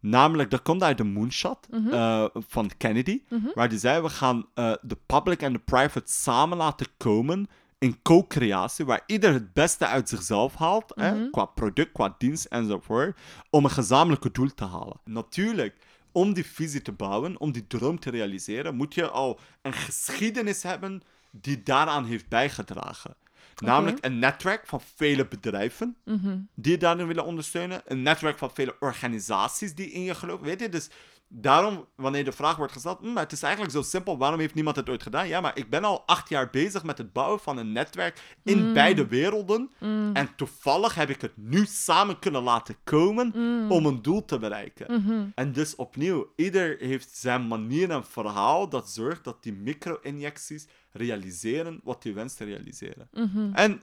[0.00, 3.22] Namelijk, dat komt uit de moonshot mm van Kennedy.
[3.28, 3.46] Mhm.
[3.54, 4.46] Waar die zei, we gaan
[4.82, 7.48] de public en de private samen laten komen
[7.82, 11.30] in co-creatie, waar ieder het beste uit zichzelf haalt, hè, mhm.
[11.30, 13.18] qua product, qua dienst enzovoort,
[13.50, 15.00] om een gezamenlijke doel te halen.
[15.04, 15.76] Natuurlijk,
[16.12, 20.62] om die visie te bouwen, om die droom te realiseren, moet je al een geschiedenis
[20.62, 23.14] hebben die daaraan heeft bijgedragen.
[23.56, 26.38] Namelijk een netwerk van vele bedrijven mhm.
[26.54, 27.82] die je daarin willen ondersteunen.
[27.84, 30.46] Een netwerk van vele organisaties die in je geloven.
[30.46, 30.90] Weet je, dus
[31.34, 34.76] daarom, wanneer de vraag wordt gesteld, hm, het is eigenlijk zo simpel, waarom heeft niemand
[34.76, 35.28] het ooit gedaan?
[35.28, 38.66] Ja, maar ik ben al acht jaar bezig met het bouwen van een netwerk in
[38.66, 38.72] mm.
[38.72, 39.70] beide werelden.
[39.78, 40.10] Mm.
[40.12, 43.70] En toevallig heb ik het nu samen kunnen laten komen mm.
[43.70, 45.02] om een doel te bereiken.
[45.02, 45.24] Mhm.
[45.34, 51.80] En dus opnieuw, ieder heeft zijn manier en verhaal dat zorgt dat die micro-injecties realiseren
[51.82, 53.08] wat je wenst te realiseren.
[53.12, 53.54] Mhm.
[53.54, 53.82] En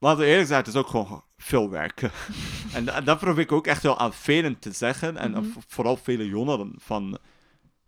[0.00, 2.10] Laten we eerlijk zijn, het is ook gewoon veel werken.
[2.74, 5.16] en, dat probeer ik ook echt wel aan velen te zeggen.
[5.16, 5.44] En mhm.
[5.66, 6.72] vooral vele jongeren.
[6.76, 7.18] Van,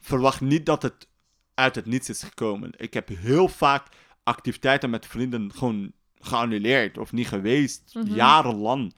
[0.01, 1.09] verwacht niet dat het
[1.55, 2.73] uit het niets is gekomen.
[2.77, 3.87] Ik heb heel vaak
[4.23, 7.91] activiteiten met vrienden gewoon geannuleerd of niet geweest.
[7.95, 8.15] Mhm.
[8.15, 8.95] Jarenlang.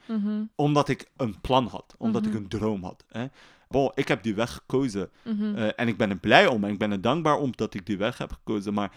[0.55, 1.95] Omdat ik een plan had.
[1.97, 3.05] Omdat ik een droom had.
[3.07, 3.25] Hè.
[3.93, 5.09] Ik heb die weg gekozen.
[5.23, 6.63] Uh, en ik ben er blij om.
[6.63, 8.73] En ik ben er dankbaar om dat ik die weg heb gekozen.
[8.73, 8.91] Maar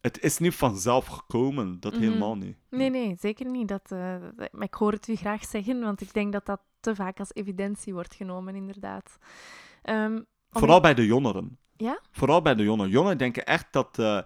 [0.00, 2.02] het is niet vanzelf gekomen, dat mhm.
[2.02, 2.56] helemaal niet.
[2.70, 3.68] Nee, nee, zeker niet.
[3.68, 4.16] Dat, uh,
[4.50, 7.34] maar ik hoor het u graag zeggen, want ik denk dat dat te vaak als
[7.34, 9.18] evidentie wordt genomen, inderdaad.
[9.82, 11.58] Um, Vooral bij de jongeren.
[11.80, 12.00] Ja?
[12.12, 12.90] Vooral bij de jongeren.
[12.90, 13.98] Jongeren denken echt dat...
[14.00, 14.18] Uh,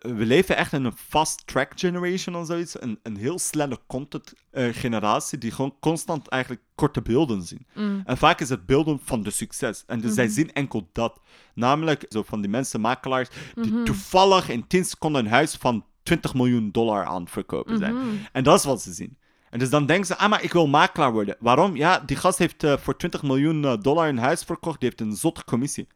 [0.00, 2.82] we leven echt in een fast-track generation of zoiets.
[2.82, 7.66] Een, een heel snelle content-generatie die gewoon constant eigenlijk korte beelden zien.
[7.74, 8.02] Mm.
[8.04, 9.84] En vaak is het beelden van de succes.
[9.86, 10.34] En dus zij mhm.
[10.34, 11.20] zien enkel dat.
[11.54, 13.84] Namelijk zo van die mensen, makelaars, die mhm.
[13.84, 17.94] toevallig in 10 seconden een huis van 20 miljoen dollar aan het verkopen zijn.
[17.94, 18.06] Mhm.
[18.32, 19.18] En dat is wat ze zien.
[19.50, 21.36] En dus dan denken ze, ah, maar ik wil makelaar worden.
[21.38, 21.76] Waarom?
[21.76, 24.80] Ja, die gast heeft uh, voor 20 miljoen dollar een huis verkocht.
[24.80, 25.86] Die heeft een zotte commissie.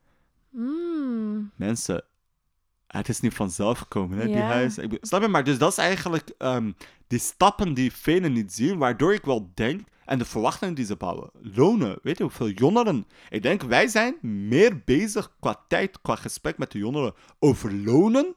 [0.50, 1.50] Mm.
[1.56, 2.04] Mensen,
[2.86, 4.78] het is niet vanzelf gekomen, hè, die huis.
[4.78, 5.28] Ik, snap je?
[5.28, 9.50] Maar dus dat is eigenlijk um, die stappen die velen niet zien, waardoor ik wel
[9.54, 11.98] denk, en de verwachtingen die ze bouwen, lonen.
[12.02, 13.06] Weet je hoeveel jongeren?
[13.28, 18.34] Ik denk, wij zijn meer bezig qua tijd, qua gesprek met de jongeren over lonen,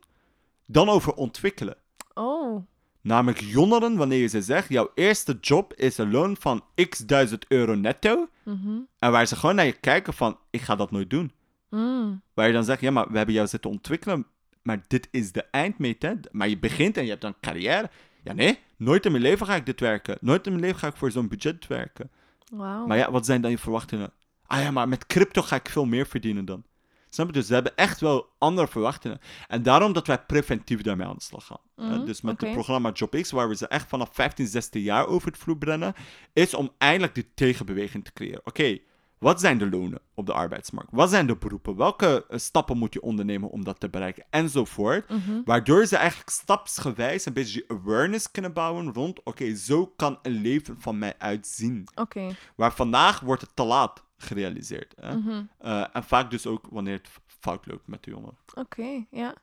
[0.66, 1.78] dan over ontwikkelen.
[2.14, 2.66] Oh.
[3.02, 7.46] Namelijk jongeren, wanneer je ze zegt, jouw eerste job is een loon van x duizend
[7.48, 8.28] euro netto.
[8.44, 8.80] Mhm.
[9.00, 11.32] En waar ze gewoon naar je kijken van, ik ga dat nooit doen.
[11.72, 12.22] Mm.
[12.34, 14.26] Waar je dan zegt, ja, maar we hebben jou zitten ontwikkelen,
[14.62, 16.14] maar dit is de eindmeet, hè.
[16.32, 17.90] Maar je begint en je hebt dan carrière.
[18.24, 20.18] Ja, nee, nooit in mijn leven ga ik dit werken.
[20.22, 22.12] Nooit in mijn leven ga ik voor zo'n budget werken.
[22.52, 22.88] Wow.
[22.88, 24.14] Maar ja, wat zijn dan je verwachtingen?
[24.46, 26.64] Ah ja, maar met crypto ga ik veel meer verdienen dan.
[27.10, 27.34] Snap je?
[27.34, 29.20] Dus ze hebben echt wel andere verwachtingen.
[29.48, 31.60] En daarom dat wij preventief daarmee aan de slag gaan.
[31.76, 35.28] Mhm, dus met het programma JobX, waar we ze echt vanaf 15, 16 jaar over
[35.28, 35.94] het vloer brengen,
[36.34, 38.42] is om eindelijk die tegenbeweging te creëren.
[38.44, 38.78] Oké,
[39.22, 40.92] wat zijn de lonen op de arbeidsmarkt?
[40.92, 41.76] Wat zijn de beroepen?
[41.76, 44.26] Welke eh, stappen moet je ondernemen om dat te bereiken?
[44.30, 45.10] Enzovoort.
[45.10, 45.42] Mhm.
[45.46, 50.82] Waardoor ze eigenlijk stapsgewijs een beetje awareness kunnen bouwen rond: oké, zo kan een leven
[50.82, 51.88] van mij uitzien.
[51.96, 52.36] Oké.
[52.56, 54.94] Waar vandaag wordt het te laat gerealiseerd.
[55.00, 55.16] Hè?
[55.18, 55.44] Mhm.
[55.58, 58.38] Eh, en vaak dus ook wanneer het fout loopt met de jongeren.
[58.54, 59.36] Oké, ja.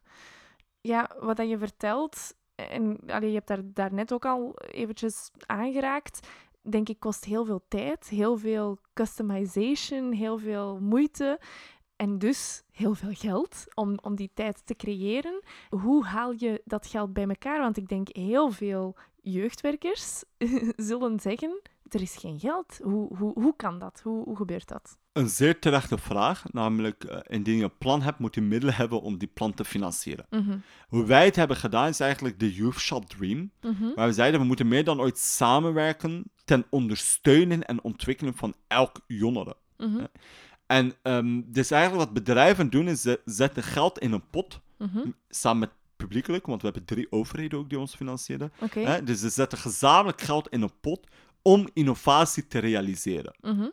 [0.81, 5.31] Ja, wat dat je vertelt, en allee, je hebt daar, daar net ook al eventjes
[5.47, 6.29] aangeraakt,
[6.63, 11.41] denk ik kost heel veel tijd, heel veel customization, heel veel moeite.
[11.97, 15.43] En dus heel veel geld om, om die tijd te creëren.
[15.69, 17.59] Hoe haal je dat geld bij elkaar?
[17.59, 20.25] Want ik denk heel veel jeugdwerkers
[20.91, 21.61] zullen zeggen:
[21.95, 22.81] er is geen geld.
[22.83, 24.01] Hoe, hoe, hoe kan dat?
[24.05, 24.99] Hoe, hoe gebeurt dat?
[25.13, 29.01] Een zeer terechte vraag, namelijk uh, indien je een plan hebt, moet je middelen hebben
[29.01, 30.27] om die plan te financieren.
[30.31, 30.59] Mhm.
[30.89, 34.41] Hoe wij het hebben gedaan is eigenlijk de Youth Shop Dream, mm waar we zeiden
[34.41, 39.57] we moeten meer dan ooit samenwerken ten ondersteunen en ontwikkelen van elk jongere.
[39.77, 40.05] Mhm.
[40.67, 45.11] En um, dus eigenlijk wat bedrijven doen is ze zetten geld in een pot, mhm.
[45.29, 48.53] samen met publiekelijk, want we hebben drie overheden ook die ons financieren.
[48.61, 49.05] Okay.
[49.05, 51.07] Dus ze zetten gezamenlijk geld in een pot
[51.43, 53.37] om innovatie te realiseren.
[53.41, 53.69] Mhm.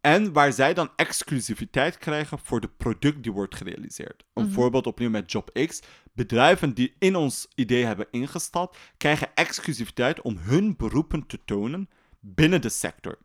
[0.00, 4.24] En waar zij dan exclusiviteit krijgen voor de product die wordt gerealiseerd.
[4.34, 4.52] Een mhm.
[4.52, 5.80] voorbeeld opnieuw met JobX.
[6.12, 11.88] Bedrijven die in ons idee hebben ingestapt, krijgen exclusiviteit om hun beroepen te tonen
[12.20, 13.18] binnen de sector.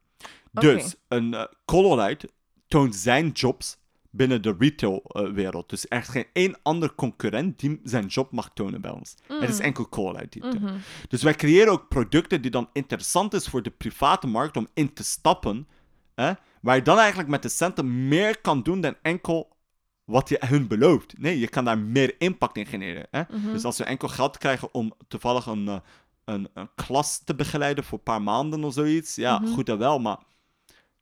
[0.51, 2.29] Dus een uh, Colorite
[2.67, 3.77] toont zijn jobs
[4.11, 5.69] binnen de retailwereld.
[5.69, 9.15] dus er is geen één ander concurrent die zijn job mag tonen bij ons.
[9.27, 9.63] Het is mm.
[9.63, 13.69] enkel Colite die mm Dus wij creëren ook producten die dan interessant is voor de
[13.69, 15.67] private markt om in te stappen.
[16.15, 19.55] Hè, waar je dan eigenlijk met de centen meer kan doen dan enkel
[20.03, 21.17] wat je hun belooft.
[21.17, 23.07] Nee, je kan daar meer impact in genereren.
[23.11, 23.21] Hè?
[23.29, 23.51] Mhm.
[23.51, 25.79] Dus als we enkel geld krijgen om toevallig een, eh,
[26.25, 29.51] een, een, klas te begeleiden voor een paar maanden of zoiets, ja, mhm.
[29.51, 30.17] goed en wel, maar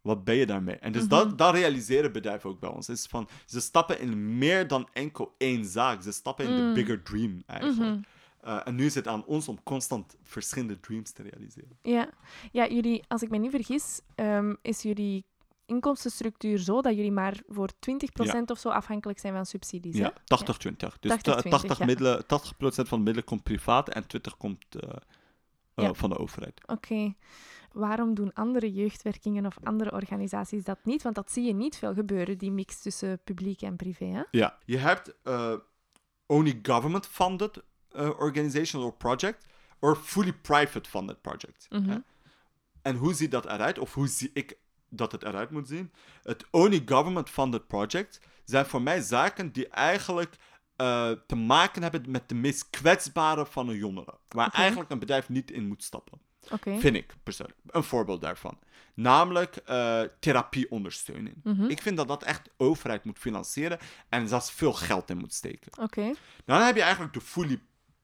[0.10, 0.76] wat ben je daarmee?
[0.76, 1.36] En dus dat, mhm.
[1.36, 2.90] dat realiseren bedrijven ook bij ons.
[2.90, 6.02] Is van, ze stappen in meer dan enkel één zaak.
[6.02, 6.74] Ze stappen in de mm.
[6.74, 7.80] bigger dream eigenlijk.
[7.80, 8.00] Mhm.
[8.42, 11.78] Eh, en nu is het aan ons om constant verschillende dreams te realiseren.
[11.82, 12.10] Ja,
[12.52, 15.26] ja jullie, als ik me niet vergis, um, is jullie
[15.66, 19.98] inkomstenstructuur zo dat jullie maar voor 20% of zo afhankelijk zijn van subsidies.
[19.98, 21.00] Ja, 80-20.
[21.00, 22.26] Dus 80, 80, middelen, 80%
[22.88, 24.90] van de middelen komt privaat en 20% komt uh,
[25.76, 26.62] uh, van de overheid.
[26.68, 27.14] Oké
[27.74, 31.02] waarom doen andere jeugdwerkingen of andere organisaties dat niet?
[31.02, 34.06] Want dat zie je niet veel gebeuren, die mix tussen publiek en privé.
[34.06, 34.24] Hè?
[34.32, 35.54] Ja, je hebt uh,
[36.26, 39.46] only government-funded uh, organization or project,
[39.80, 41.66] or fully private-funded project.
[41.70, 42.00] Mhm.
[42.82, 43.80] En hoe ziet dat eruit?
[43.80, 44.58] Of hoe zie ik
[44.90, 45.92] dat het eruit moet zien?
[46.24, 50.36] Het only government-funded project zijn voor mij zaken die eigenlijk
[50.82, 54.18] uh, te maken hebben met de meest kwetsbare van een jongere.
[54.28, 56.22] Waar eigenlijk een bedrijf niet in moet stappen.
[56.80, 57.60] Vind ik persoonlijk.
[57.68, 58.58] Een voorbeeld daarvan.
[58.94, 61.36] Namelijk uh, therapieondersteuning.
[61.44, 61.66] Mhm.
[61.66, 63.78] Ik vind dat dat echt de overheid moet financieren
[64.10, 65.72] en zelfs veel geld in moet steken.
[65.82, 66.14] Oké.
[66.46, 67.60] Dan heb je eigenlijk de fully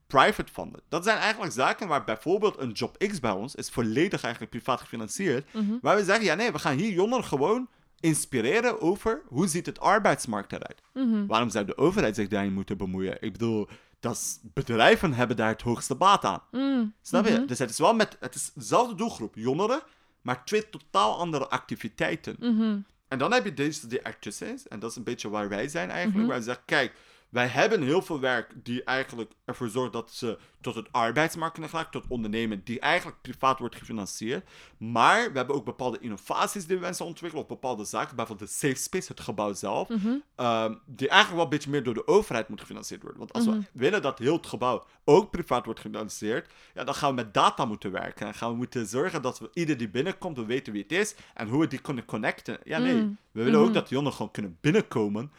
[0.08, 0.82] private funded.
[0.90, 4.80] Dat zijn eigenlijk zaken waar bijvoorbeeld een Job X bij ons is volledig eigenlijk privaat
[4.80, 5.54] gefinancierd.
[5.54, 9.66] Mm Waar we zeggen, ja nee, we gaan hier jongeren gewoon inspireren over hoe ziet
[9.66, 10.82] het arbeidsmarkt eruit.
[10.94, 13.18] Mm Waarom zou de overheid zich daarin moeten bemoeien?
[13.22, 13.68] Ik bedoel,
[14.06, 16.42] dat bedrijven hebben daar het hoogste baat aan.
[16.52, 16.94] Mm.
[17.02, 17.32] Snap je?
[17.32, 17.46] Mhm.
[17.46, 19.82] Dus het is wel met, het is dezelfde doelgroep, jongeren,
[20.22, 22.36] maar twee totaal andere activiteiten.
[22.40, 22.78] Mhm.
[23.08, 25.90] En dan heb je deze die ertussen en dat is een beetje waar wij zijn
[25.90, 26.28] eigenlijk, mhm.
[26.28, 26.94] waar we zeggen, kijk,
[27.30, 31.72] wij hebben heel veel werk die eigenlijk ervoor zorgt dat ze tot het arbeidsmarkt kunnen
[31.72, 34.50] geraken, tot ondernemen die eigenlijk privaat wordt gefinancierd.
[34.78, 38.56] Maar we hebben ook bepaalde innovaties die we wensen ontwikkelen, of bepaalde zaken, bijvoorbeeld de
[38.56, 40.16] safe space, het gebouw zelf, mhm.
[40.36, 43.20] ehm, die eigenlijk wel een beetje meer door de overheid moet gefinancierd worden.
[43.20, 43.62] Want als we mhm.
[43.72, 47.66] willen dat heel het gebouw ook privaat wordt gefinancierd, ja, dan gaan we met data
[47.66, 48.28] moeten werken.
[48.28, 51.16] En gaan we moeten zorgen dat we ieder die binnenkomt, we weten wie het is
[51.34, 52.58] en hoe we die kunnen connecten.
[52.64, 52.96] Ja, nee.
[52.96, 53.10] Mhm.
[53.32, 55.32] We willen ook dat jongeren gewoon kunnen binnenkomen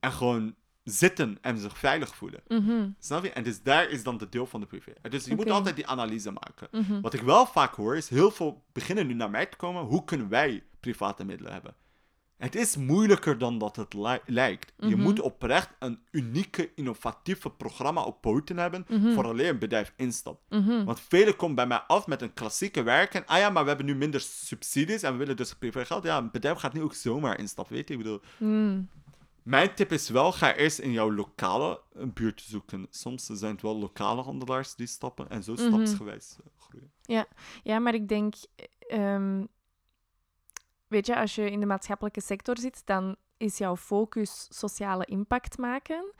[0.00, 0.54] en gewoon
[0.90, 2.40] zitten en zich veilig voelen.
[2.48, 3.30] Mm Snap je?
[3.30, 4.92] En dus daar is dan de deel van de privé.
[5.08, 6.68] Dus je moet altijd die analyse maken.
[6.70, 7.00] Mhm.
[7.00, 9.82] Wat ik wel vaak hoor, is heel veel beginnen nu naar mij te komen.
[9.82, 11.74] Hoe kunnen wij private middelen hebben?
[12.40, 13.94] Het is moeilijker dan dat het
[14.26, 14.72] lijkt.
[14.76, 15.00] Je mhm.
[15.00, 20.40] moet oprecht een unieke, innovatieve programma op poten hebben mm voor alleen een bedrijf instapt.
[20.48, 20.84] Mhm.
[20.84, 23.68] Want velen komen bij mij af met een klassieke werk en ah ja, maar we
[23.68, 26.04] hebben nu minder subsidies en we willen dus privé geld.
[26.04, 27.94] Ja, een bedrijf gaat niet ook zomaar instappen, weet je?
[27.94, 28.20] Ik bedoel...
[29.42, 32.86] Mijn tip is wel, ga eerst in jouw lokale buurt zoeken.
[32.90, 35.66] Soms zijn het wel lokale handelaars die stappen en zo mhm.
[35.66, 36.92] stapsgewijs eh, groeien.
[37.02, 37.26] Ja.
[37.62, 38.34] ja, maar ik denk...
[38.88, 39.48] Um
[40.90, 45.58] weet je, als je in de maatschappelijke sector zit, dan is jouw focus sociale impact
[45.58, 46.12] maken.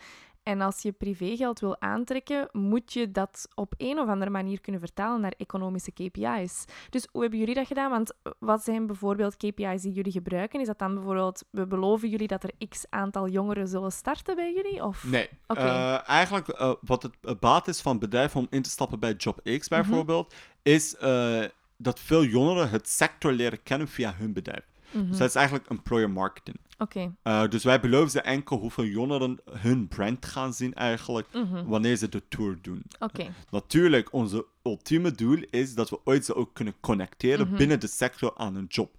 [0.42, 4.80] En als je privégeld wil aantrekken, moet je dat op een of andere manier kunnen
[4.80, 6.64] vertalen naar economische KPI's.
[6.90, 7.90] Dus hoe hebben jullie dat gedaan?
[7.90, 10.60] Want wat zijn bijvoorbeeld KPI's die jullie gebruiken?
[10.60, 14.52] Is dat dan bijvoorbeeld, we beloven jullie dat er x aantal jongeren zullen starten bij
[14.52, 14.84] jullie?
[14.84, 15.04] Of?
[15.04, 15.28] Nee.
[15.48, 19.68] Uh, eigenlijk, uh, wat het baat is van bedrijven om in te stappen bij JobX
[19.68, 19.80] mhm.
[19.80, 21.44] bijvoorbeeld, is uh,
[21.76, 24.64] dat veel jongeren het sector leren kennen via hun bedrijf.
[24.90, 25.08] Mhm.
[25.08, 26.56] Dus dat is eigenlijk employer marketing.
[26.80, 27.14] Oké.
[27.22, 31.64] Eh, dus wij beloven ze enkel hoeveel jongeren hun brand gaan zien eigenlijk mhm.
[31.64, 32.82] wanneer ze de tour doen.
[32.98, 33.32] Oké.
[33.50, 37.56] Natuurlijk, onze ultieme doel is dat we ooit ze ook kunnen connecteren mhm.
[37.56, 38.94] binnen de sector aan een job.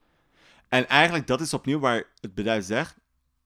[0.68, 2.96] En eigenlijk dat is opnieuw waar het bedrijf zegt,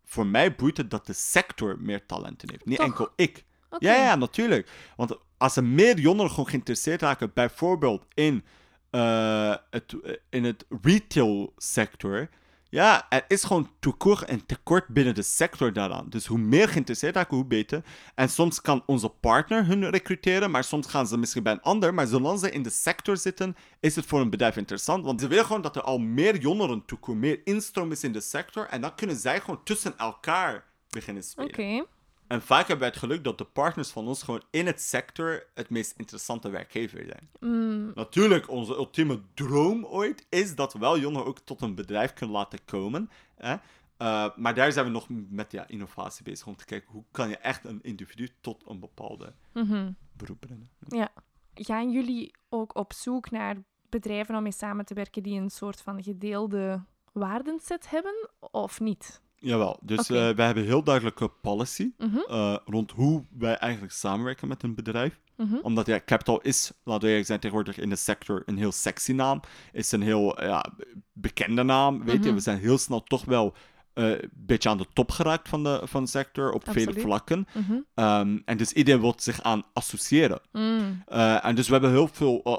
[0.05, 3.45] voor mij boeit het dat de sector meer talenten heeft, niet enkel ik.
[3.79, 4.69] Ja, ja, natuurlijk.
[4.95, 8.43] Want als er meer jongeren gewoon geïnteresseerd raken, bijvoorbeeld in
[8.91, 9.95] uh, het,
[10.29, 12.29] in het retail sector.
[12.75, 16.05] Ja, er is gewoon tekort en tekort binnen de sector daaraan.
[16.09, 17.83] Dus hoe meer geïnteresseerd raken, hoe beter.
[18.15, 21.93] En soms kan onze partner hun recruteren, maar soms gaan ze misschien bij een ander.
[21.93, 25.05] Maar zolang ze in de sector zitten, is het voor een bedrijf interessant.
[25.05, 28.21] Want ze willen gewoon dat er al meer jongeren toekomen, meer instroom is in de
[28.21, 28.67] sector.
[28.67, 31.49] En dan kunnen zij gewoon tussen elkaar beginnen spelen.
[31.49, 31.85] Oké.
[32.27, 35.47] En vaak hebben wij het geluk dat de partners van ons gewoon in het sector
[35.53, 37.29] het meest interessante werkgever zijn.
[37.39, 37.91] Mm.
[37.95, 42.35] Natuurlijk, onze ultieme droom ooit is dat we wel jongeren ook tot een bedrijf kunnen
[42.35, 43.09] laten komen.
[43.35, 43.55] Hè?
[43.97, 47.29] Uh, maar daar zijn we nog met ja, innovatie bezig om te kijken hoe kan
[47.29, 50.69] je echt een individu tot een bepaalde mm beroep brengen.
[50.87, 51.11] Ja.
[51.53, 53.57] Gaan jullie ook op zoek naar
[53.89, 59.21] bedrijven om mee samen te werken die een soort van gedeelde waardenset hebben of niet?
[59.45, 60.29] Jawel, dus okay.
[60.29, 62.17] uh, wij hebben heel duidelijke policy mhm.
[62.27, 65.19] eh, rond hoe wij eigenlijk samenwerken met een bedrijf.
[65.37, 65.55] Mhm.
[65.61, 69.39] Omdat ja, Capital is, laten we zijn, tegenwoordig in de sector een heel sexy naam.
[69.71, 70.65] Is een heel ja,
[71.13, 72.25] bekende naam, weet je.
[72.25, 72.33] Mhm.
[72.33, 73.53] We zijn heel snel toch wel
[73.93, 77.47] eh, een beetje aan de top geraakt van de, van de sector op vele vlakken.
[77.95, 80.39] Um, en dus iedereen wil zich aan associëren.
[80.51, 81.03] Mm.
[81.41, 82.57] en dus we hebben heel veel eh,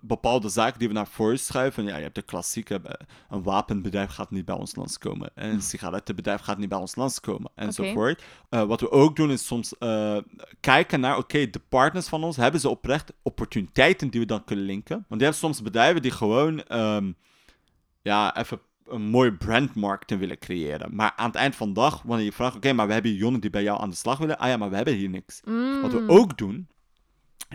[0.00, 1.84] bepaalde zaken die we naar voren schuiven.
[1.84, 5.30] Ja, je hebt de klassieke, eh, een wapenbedrijf gaat niet bij ons langskomen.
[5.34, 7.50] En een sigarettenbedrijf gaat niet bij ons langskomen.
[7.54, 8.22] Enzovoort.
[8.46, 8.62] Okay.
[8.62, 10.18] Uh, wat we ook doen is soms uh,
[10.60, 14.64] kijken naar, oké, de partners van ons, hebben ze oprecht opportuniteiten die we dan kunnen
[14.64, 15.04] linken?
[15.08, 17.16] Want je hebt soms bedrijven die gewoon, um,
[18.02, 20.94] ja, even een mooie brandmarketing willen creëren.
[20.94, 23.40] Maar aan het eind van de dag, wanneer je vraagt, oké, maar we hebben jongen
[23.40, 24.38] die bij jou aan de slag willen.
[24.38, 25.40] Ah ja, maar we hebben hier niks.
[25.82, 26.10] Wat we mm.
[26.10, 26.68] ook doen,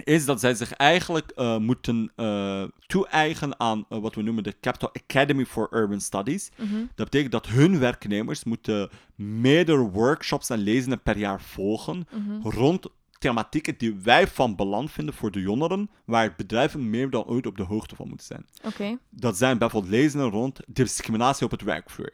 [0.04, 4.56] is dat zij zich eigenlijk uh, moeten uh, toe-eigenen aan uh, wat we noemen de
[4.62, 6.52] Capital Academy for Urban Studies.
[6.58, 6.76] Mhm.
[6.96, 12.50] Dat betekent dat hun werknemers moeten meerdere workshops en lezingen per jaar volgen mhm.
[12.50, 12.88] rond
[13.20, 17.58] thematieken die wij van belang vinden voor de jongeren, waar bedrijven meer dan ooit op
[17.58, 18.46] de hoogte van moeten zijn.
[18.64, 18.98] Okay.
[19.10, 22.14] Dat zijn bijvoorbeeld lezingen rond discriminatie op het werkvloer.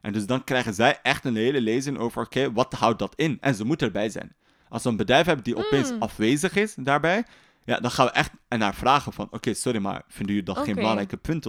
[0.00, 3.38] En dus dan krijgen zij echt een hele lezing over, oké, wat houdt dat in?
[3.40, 4.36] En ze moeten erbij zijn.
[4.68, 6.02] Als we een bedrijf hebben die opeens mm.
[6.02, 7.24] afwezig is daarbij,
[7.66, 10.74] ja, dan gaan we echt naar vragen van, oké, sorry, maar vinden jullie dat geen
[10.74, 11.42] belangrijke punt?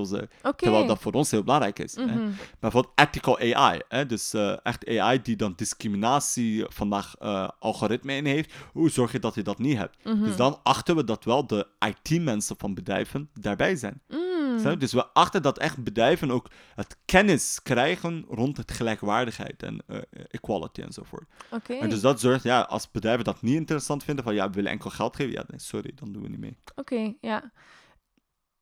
[0.56, 1.95] Terwijl dat voor ons heel belangrijk is.
[1.95, 2.36] Mm -hmm.
[2.60, 4.06] Bijvoorbeeld ethical AI, hè?
[4.06, 8.53] dus uh, echt AI die dan discriminatie vandaag uh, algoritme in heeft.
[8.71, 10.03] Hoe zorg je dat je dat niet hebt?
[10.03, 10.23] Mhm.
[10.23, 14.01] Dus dan achten we dat wel de IT-mensen van bedrijven daarbij zijn.
[14.08, 14.26] Mm.
[14.62, 14.80] Hmm.
[14.80, 19.98] Dus we achten dat echt bedrijven ook het kennis krijgen rond het gelijkwaardigheid en uh,
[20.28, 21.28] equality enzovoort.
[21.52, 21.80] Okay.
[21.80, 24.72] En dus dat zorgt, ja, als bedrijven dat niet interessant vinden, van ja, we willen
[24.72, 26.58] enkel geld geven, ja, nee, sorry, dan doen we niet mee.
[26.76, 27.52] Oké, ja.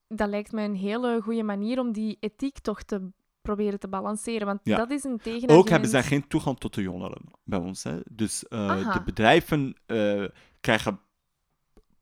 [0.08, 3.10] Dat lijkt me een hele goede manier om die ethiek toch te
[3.42, 4.48] proberen te balanceren.
[4.48, 5.60] Want dat is een tegenargument.
[5.60, 7.84] Ook hebben zij geen toegang tot de jongeren bij ons.
[7.84, 8.00] Hè.
[8.12, 10.26] Dus uh, de bedrijven uh,
[10.60, 11.00] krijgen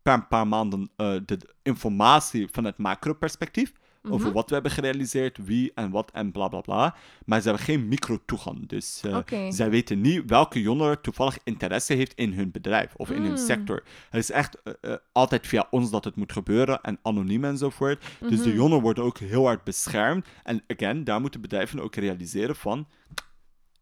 [0.02, 3.74] per een paar maanden uh, de informatie van het macro-perspectief.
[4.10, 4.36] Over mhm.
[4.36, 6.96] wat we hebben gerealiseerd, wie en wat en bla bla bla.
[7.26, 8.68] Maar ze hebben geen micro-toegang.
[8.68, 9.18] Dus uh,
[9.50, 13.46] zij weten niet welke jongere toevallig interesse heeft in hun bedrijf of in hun hmm.
[13.46, 13.84] sector.
[14.10, 18.06] Het is echt uh, altijd via ons dat het moet gebeuren en anoniem enzovoort.
[18.20, 18.58] Dus de mhm.
[18.58, 20.28] jongeren worden ook heel hard beschermd.
[20.44, 22.88] En again, daar moeten bedrijven ook realiseren van.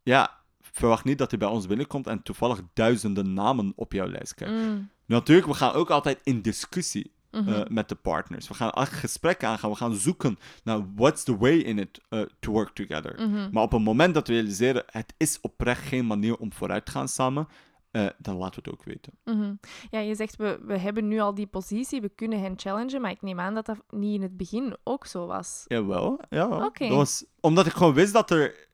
[0.04, 4.34] Ja, verwacht niet dat hij bij ons binnenkomt en toevallig duizenden namen op jouw lijst
[4.34, 4.56] krijgt.
[4.56, 4.90] Mm.
[5.06, 7.74] Natuurlijk, we gaan ook altijd in discussie mhm.
[7.74, 8.48] met de partners.
[8.48, 9.70] We gaan echt gesprekken aangaan.
[9.70, 12.02] We gaan zoeken naar what's the way in it
[12.40, 13.28] to work together.
[13.28, 13.50] Mhm.
[13.52, 16.92] Maar op het moment dat we realiseren, het is oprecht geen manier om vooruit te
[16.92, 17.48] gaan samen,
[17.92, 19.14] uh, dan laten we het ook weten.
[19.24, 19.54] Mhm.
[19.90, 23.12] Ja, je zegt we, we hebben nu al die positie, we kunnen hen challengen, maar
[23.12, 25.66] ik neem aan dat dat niet in het begin ook zo was.
[25.68, 26.66] Jawel, ja.
[26.66, 26.88] Okay.
[26.88, 28.70] Dat was, omdat ik gewoon wist dat er...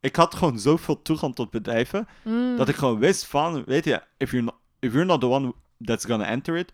[0.00, 2.56] Ik had gewoon zoveel toegang tot bedrijven, mm.
[2.56, 5.54] dat ik gewoon wist van, weet je, if you're not, if you're not the one
[5.78, 6.72] that's gonna enter it,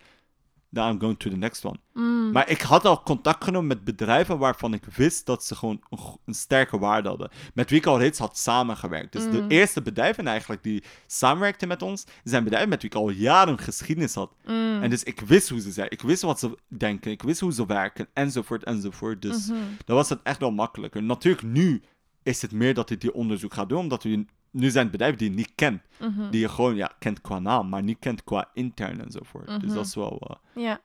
[0.71, 1.79] then I'm going to the next one.
[1.93, 2.31] Mm.
[2.31, 5.81] Maar ik had al contact genomen met bedrijven waarvan ik wist dat ze gewoon
[6.25, 7.29] een, sterke waarde hadden.
[7.53, 9.11] Met wie ik al reeds had samengewerkt.
[9.11, 9.49] Dus de mm.
[9.49, 14.13] eerste bedrijven eigenlijk die samenwerkten met ons, zijn bedrijven met wie ik al jaren geschiedenis
[14.13, 14.35] had.
[14.45, 14.81] Mm.
[14.81, 15.91] En dus ik wist hoe ze zijn.
[15.91, 17.11] Ik wist wat ze denken.
[17.11, 18.07] Ik wist hoe ze werken.
[18.13, 19.21] Enzovoort, enzovoort.
[19.21, 19.55] Dus mm
[19.85, 21.03] dan was het echt wel makkelijker.
[21.03, 21.81] Natuurlijk, nu
[22.23, 24.25] is het meer dat ik die onderzoek ga doen, omdat we
[24.57, 25.81] nu zijn het bedrijven die je niet kent.
[25.99, 26.29] Mhm.
[26.29, 29.45] Die je gewoon ja, kent qua naam, maar niet kent qua intern enzovoort.
[29.45, 29.73] Dus mhm.
[29.73, 30.21] dat is wel...
[30.29, 30.63] Uh...
[30.63, 30.81] Ja.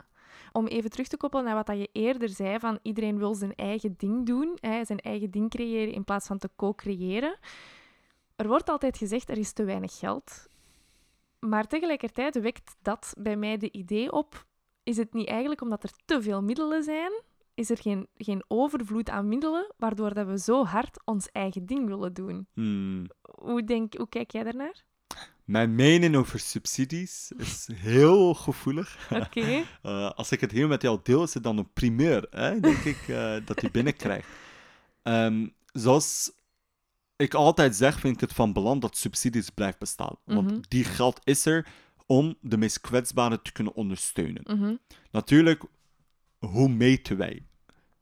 [0.52, 3.94] Om even terug te koppelen naar wat je eerder zei, van iedereen wil zijn eigen
[3.96, 7.38] ding doen, hè, zijn eigen ding creëren in plaats van te co-creëren.
[8.36, 10.46] Er wordt altijd gezegd, er is te weinig geld.
[11.38, 14.46] Maar tegelijkertijd wekt dat bij mij de idee op,
[14.82, 17.12] is het niet eigenlijk omdat er te veel middelen zijn,
[17.54, 21.86] is er geen, geen overvloed aan middelen, waardoor dat we zo hard ons eigen ding
[21.86, 22.46] willen doen.
[22.54, 23.06] Hmm.
[23.22, 24.84] Hoe, denk, hoe kijk jij daarnaar?
[25.44, 28.98] Mijn mening over subsidies is heel gevoelig.
[29.24, 29.64] Oké.
[29.82, 32.76] Eh, als ik het hier met jou deel, is het dan een primeur, hè, denk
[32.76, 34.28] ik, uh, dat je binnenkrijgt.
[35.02, 36.32] Um, zoals
[37.16, 40.16] ik altijd zeg, vind ik het van belang dat subsidies blijven bestaan.
[40.24, 40.60] Want mhm.
[40.68, 41.66] die geld is er
[42.06, 44.42] om de meest kwetsbaren te kunnen ondersteunen.
[44.46, 44.76] Mhm.
[45.10, 45.62] Natuurlijk,
[46.46, 47.46] hoe meten wij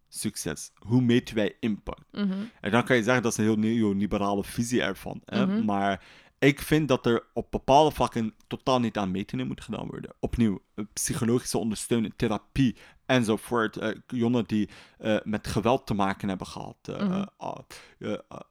[0.08, 0.70] succes?
[0.74, 2.12] Hoe meten wij impact?
[2.12, 2.32] Mhm.
[2.60, 5.20] En dan kan je zeggen dat is een heel neoliberale visie ervan.
[5.24, 5.46] Hè?
[5.46, 5.64] Mhm.
[5.64, 6.04] Maar
[6.38, 10.14] ik vind dat er op bepaalde vlakken totaal niet aan metingen moet gedaan worden.
[10.20, 12.76] Opnieuw, eh, psychologische ondersteuning, therapie
[13.06, 13.76] enzovoort.
[13.76, 14.68] Uh, jongen die
[15.00, 17.28] uh, met geweld te maken hebben gehad, uh, mm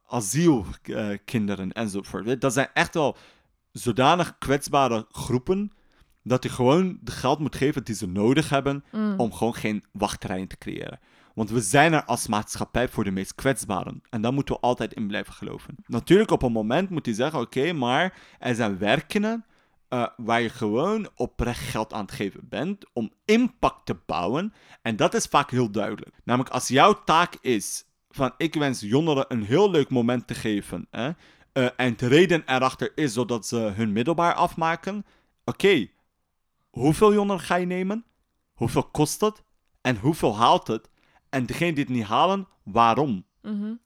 [0.06, 2.40] asielkinderen enzovoort.
[2.40, 3.16] Dat zijn echt wel
[3.72, 5.72] zodanig kwetsbare groepen
[6.22, 9.14] dat je gewoon de geld moet geven die ze nodig hebben mm.
[9.16, 11.00] om gewoon geen wachtrijen te creëren.
[11.34, 14.02] Want we zijn er als maatschappij voor de meest kwetsbaren.
[14.10, 15.74] En daar moeten we altijd in blijven geloven.
[15.86, 19.44] Natuurlijk, op een moment moet je zeggen: oké, maar er zijn werken
[19.90, 24.52] uh, waar je gewoon oprecht geld aan het geven bent om impact te bouwen.
[24.82, 26.16] En dat is vaak heel duidelijk.
[26.24, 30.86] Namelijk, als jouw taak is van ik wens jongeren een heel leuk moment te geven.
[30.90, 31.10] Hè,
[31.52, 35.04] uh, en de reden erachter is zodat ze hun middelbaar afmaken.
[35.44, 35.88] Oké,
[36.70, 38.04] hoeveel jongeren ga je nemen?
[38.52, 39.42] Hoeveel kost het?
[39.80, 40.90] En hoeveel haalt het?
[41.28, 43.24] En degene die het niet halen, waarom?
[43.42, 43.80] Mm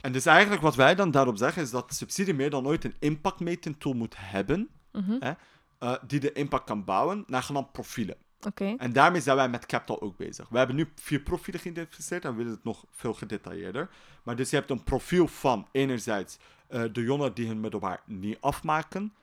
[0.00, 2.96] En dus eigenlijk wat wij dan daarop zeggen is dat subsidie meer dan ooit een
[2.98, 5.16] impactmeting tool moet hebben, mhm.
[5.18, 5.32] hè?
[5.80, 8.16] Uh, die de impact kan bouwen naar genaamd profielen.
[8.46, 8.74] Okay.
[8.78, 10.48] En daarmee zijn wij met Capital ook bezig.
[10.48, 13.90] We hebben nu vier profielen geïdentificeerd en we willen het nog veel gedetailleerder.
[14.22, 16.38] Maar dus je hebt een profiel van enerzijds
[16.70, 19.14] uh, de jongeren die hun middelbaar niet afmaken.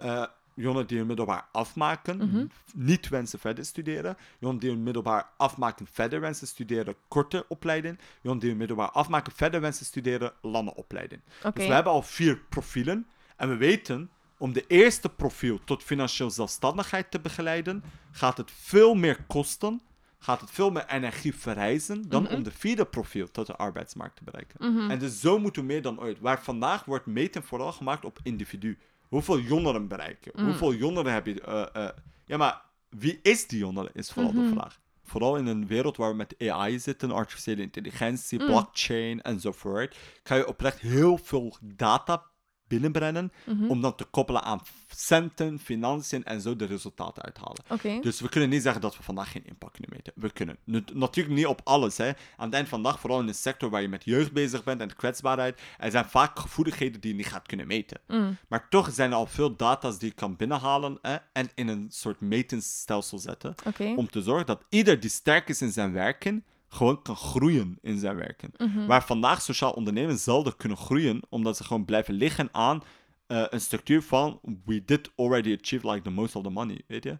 [0.00, 2.46] Uh, jongeren die hun middelbaar afmaken, mhm.
[2.74, 4.16] niet wensen verder studeren.
[4.38, 7.98] Jongeren die hun middelbaar afmaken, verder wensen studeren, korte opleiding.
[8.20, 11.20] Jongeren die hun middelbaar afmaken, verder wensen studeren, lange opleiding.
[11.54, 13.06] Dus we hebben al vier profielen.
[13.36, 18.94] En we weten, om de eerste profiel tot financieel zelfstandigheid te begeleiden, gaat het veel
[18.94, 19.80] meer kosten,
[20.18, 22.34] gaat het veel meer energie verrijzen dan mhm.
[22.34, 24.74] om de vierde profiel tot de arbeidsmarkt te bereiken.
[24.74, 24.90] Mhm.
[24.90, 26.20] En dus zo moeten we meer dan ooit.
[26.20, 28.78] Waar vandaag wordt meten vooral gemaakt op individu
[29.12, 30.32] hoeveel jongeren bereiken?
[30.34, 30.44] Mm.
[30.44, 31.42] Hoeveel jongeren heb je?
[31.48, 31.88] Uh, uh,
[32.24, 33.90] ja, maar wie is die jongeren?
[33.94, 34.52] Is vooral de mhm.
[34.52, 34.80] vraag.
[35.02, 38.46] Vooral in een wereld waar we met AI zitten, artificiële intelligentie, mm.
[38.46, 42.26] blockchain enzovoort, kan je oprecht heel veel data
[42.72, 43.32] binnenbrengen.
[43.44, 43.70] Mhm.
[43.70, 48.02] Om dan te koppelen aan centen, financiën en zo de resultaten uithalen.
[48.02, 50.12] Dus we kunnen niet zeggen dat we vandaag geen impact kunnen meten.
[50.16, 50.56] We kunnen.
[50.94, 51.96] natuurlijk niet op alles.
[51.96, 52.08] Hè.
[52.36, 54.64] Aan het eind van de dag, vooral in een sector waar je met jeugd bezig
[54.64, 58.00] bent en de kwetsbaarheid, er zijn vaak gevoeligheden die je niet gaat kunnen meten.
[58.06, 58.36] Mm.
[58.48, 61.86] Maar toch zijn er al veel data's die je kan binnenhalen hè, en in een
[61.90, 63.54] soort metingsstelsel zetten.
[63.96, 67.98] Om te zorgen dat ieder die sterk is in zijn werken, gewoon kan groeien in
[67.98, 68.52] zijn werken.
[68.56, 72.82] Mm Waar vandaag sociaal ondernemen zelden kunnen groeien, omdat ze gewoon blijven liggen aan
[73.28, 77.04] uh, een structuur van we did already achieve like the most of the money, weet
[77.04, 77.18] je.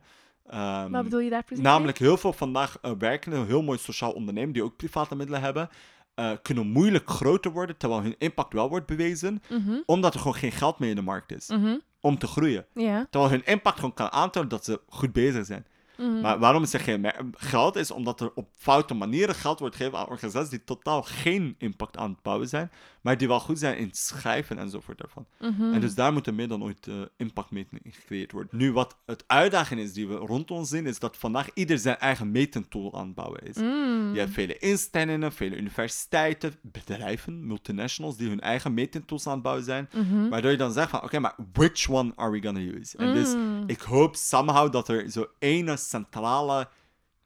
[0.55, 1.65] Um, Wat bedoel je daar precies?
[1.65, 5.69] Namelijk heel veel vandaag uh, werkenden, heel mooi sociaal ondernemen, die ook private middelen hebben,
[6.15, 9.81] uh, kunnen moeilijk groter worden, terwijl hun impact wel wordt bewezen, mhm.
[9.87, 11.77] omdat er gewoon geen geld meer in de markt is mhm.
[12.01, 12.67] om te groeien.
[13.11, 15.67] Terwijl hun impact gewoon kan aantonen dat ze goed bezig zijn.
[16.03, 16.21] Mhm.
[16.21, 17.77] Maar waarom zeg je geld?
[17.77, 21.97] Is omdat er op foute manieren geld wordt gegeven aan organisaties die totaal geen impact
[21.97, 25.27] aan het bouwen zijn, maar die wel goed zijn in het schrijven enzovoort daarvan.
[25.41, 25.73] Mhm.
[25.73, 28.59] En dus daar moet er meer dan ooit uh, impactmeting in gecreëerd worden.
[28.59, 31.99] Nu, wat het uitdaging is die we rond ons zien, is dat vandaag ieder zijn
[31.99, 33.57] eigen metentool aan het bouwen is.
[33.57, 34.11] Mm.
[34.13, 39.65] Je hebt vele instellingen, vele universiteiten, bedrijven, multinationals, die hun eigen metentools aan het bouwen
[39.65, 39.89] zijn.
[39.93, 40.29] Mhm.
[40.29, 42.97] Waardoor je dan zegt van, oké, maar which one are we gonna use?
[42.97, 43.65] En dus mm.
[43.67, 46.69] ik hoop somehow dat er zo ene centrale,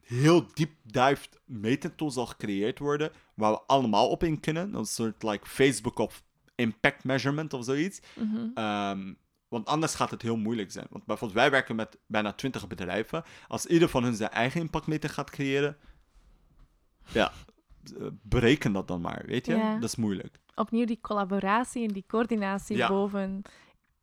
[0.00, 4.74] heel deep dived metentool zal gecreëerd worden, waar we allemaal op in kunnen.
[4.74, 6.22] Een soort like Facebook of
[6.54, 8.00] impact measurement of zoiets.
[8.14, 8.48] Mhm.
[8.54, 9.12] Ehm,
[9.48, 10.86] want anders gaat het heel moeilijk zijn.
[10.90, 13.24] Want bijvoorbeeld, wij werken met bijna 20 bedrijven.
[13.48, 15.76] Als ieder van hun zijn eigen impactmeter gaat creëren,
[17.12, 17.32] ja,
[18.22, 19.76] bereken dat dan maar, weet je?
[19.80, 20.38] Dat is moeilijk.
[20.54, 23.42] Opnieuw die collaboratie en die coördinatie boven.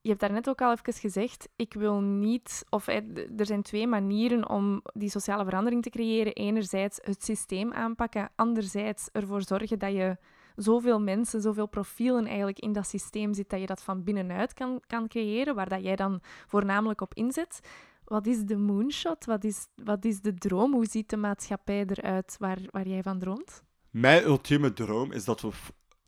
[0.04, 4.50] Je hebt daarnet ook al even gezegd, ik wil niet, of er zijn twee manieren
[4.50, 6.34] om die sociale verandering te creëren.
[6.34, 10.18] Enerzijds het systeem aanpakken, anderzijds ervoor zorgen dat je
[10.56, 14.82] zoveel mensen, zoveel profielen eigenlijk in dat systeem zit, dat je dat van binnenuit kan,
[14.88, 17.60] kan creëren, waar dat jij dan voornamelijk op inzet.
[18.04, 19.26] Wat is de moonshot?
[19.26, 20.74] Wat is, wat is de droom?
[20.74, 23.64] Hoe ziet de maatschappij eruit waar, waar jij van droomt?
[23.90, 25.50] Mijn ultieme droom is dat we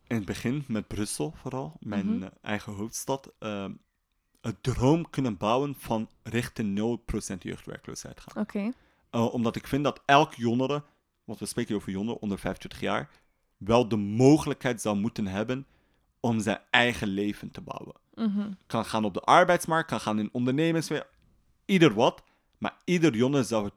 [0.07, 2.29] in het begin met Brussel vooral, mijn mhm.
[2.41, 3.65] eigen hoofdstad, uh,
[4.45, 6.99] een droom kunnen bouwen van richting
[7.33, 8.43] 0% jeugdwerkloosheid gaan.
[8.43, 8.71] Oké.
[9.09, 10.83] Eh, omdat ik vind dat elk jongere,
[11.23, 13.09] want we spreken over jongeren onder 25 jaar,
[13.57, 15.65] wel de mogelijkheid zou moeten hebben
[16.19, 17.95] om zijn eigen leven te bouwen.
[18.13, 20.89] Mm Kan gaan op de arbeidsmarkt, kan gaan in ondernemers,
[21.65, 22.23] ieder wat.
[22.57, 23.73] Maar ieder jongen zou het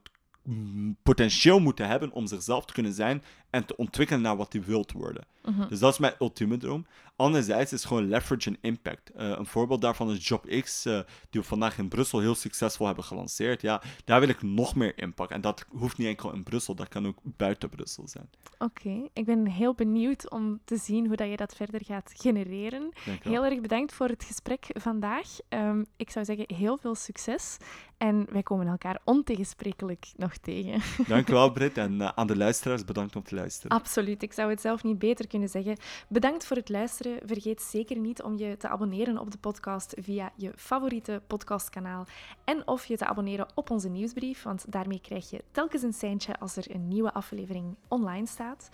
[1.03, 4.91] potentieel moeten hebben om zichzelf te kunnen zijn en te ontwikkelen naar wat hij wilt
[4.91, 5.25] worden.
[5.45, 5.67] Mhm.
[5.67, 6.85] Dus dat is mijn ultieme droom.
[7.15, 9.11] Anderzijds is gewoon leverage en impact.
[9.17, 13.03] Uh, een voorbeeld daarvan is JobX, uh, die we vandaag in Brussel heel succesvol hebben
[13.03, 13.61] gelanceerd.
[13.61, 15.31] Ja, daar wil ik nog meer impact.
[15.31, 18.29] En dat hoeft niet enkel in Brussel, dat kan ook buiten Brussel zijn.
[18.57, 22.91] Oké, ik ben heel benieuwd om te zien hoe dat je dat verder gaat genereren.
[23.21, 25.27] Heel erg bedankt voor het gesprek vandaag.
[25.49, 27.57] Um, ik zou zeggen, heel veel succes.
[27.97, 30.81] En wij komen elkaar ontegensprekelijk nog tegen.
[31.07, 31.77] Dankjewel, Britt.
[31.77, 33.35] En uh, aan de luisteraars, bedankt om te
[33.71, 35.77] Absoluut, ik zou het zelf niet beter kunnen zeggen.
[36.07, 37.19] Bedankt voor het luisteren.
[37.25, 42.05] Vergeet zeker niet om je te abonneren op de podcast via je favoriete podcastkanaal.
[42.43, 46.39] En of je te abonneren op onze nieuwsbrief, want daarmee krijg je telkens een seintje
[46.39, 48.69] als er een nieuwe aflevering online staat.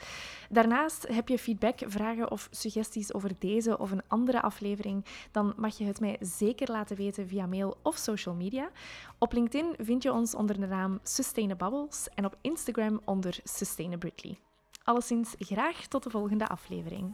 [0.50, 5.78] Daarnaast heb je feedback, vragen of suggesties over deze of een andere aflevering, dan mag
[5.78, 8.70] je het mij zeker laten weten via mail of social media.
[9.18, 14.38] Op LinkedIn vind je ons onder de naam Sustainabubbles en op Instagram onder Sustainabritly.
[14.86, 17.14] Alleszins graag tot de volgende aflevering.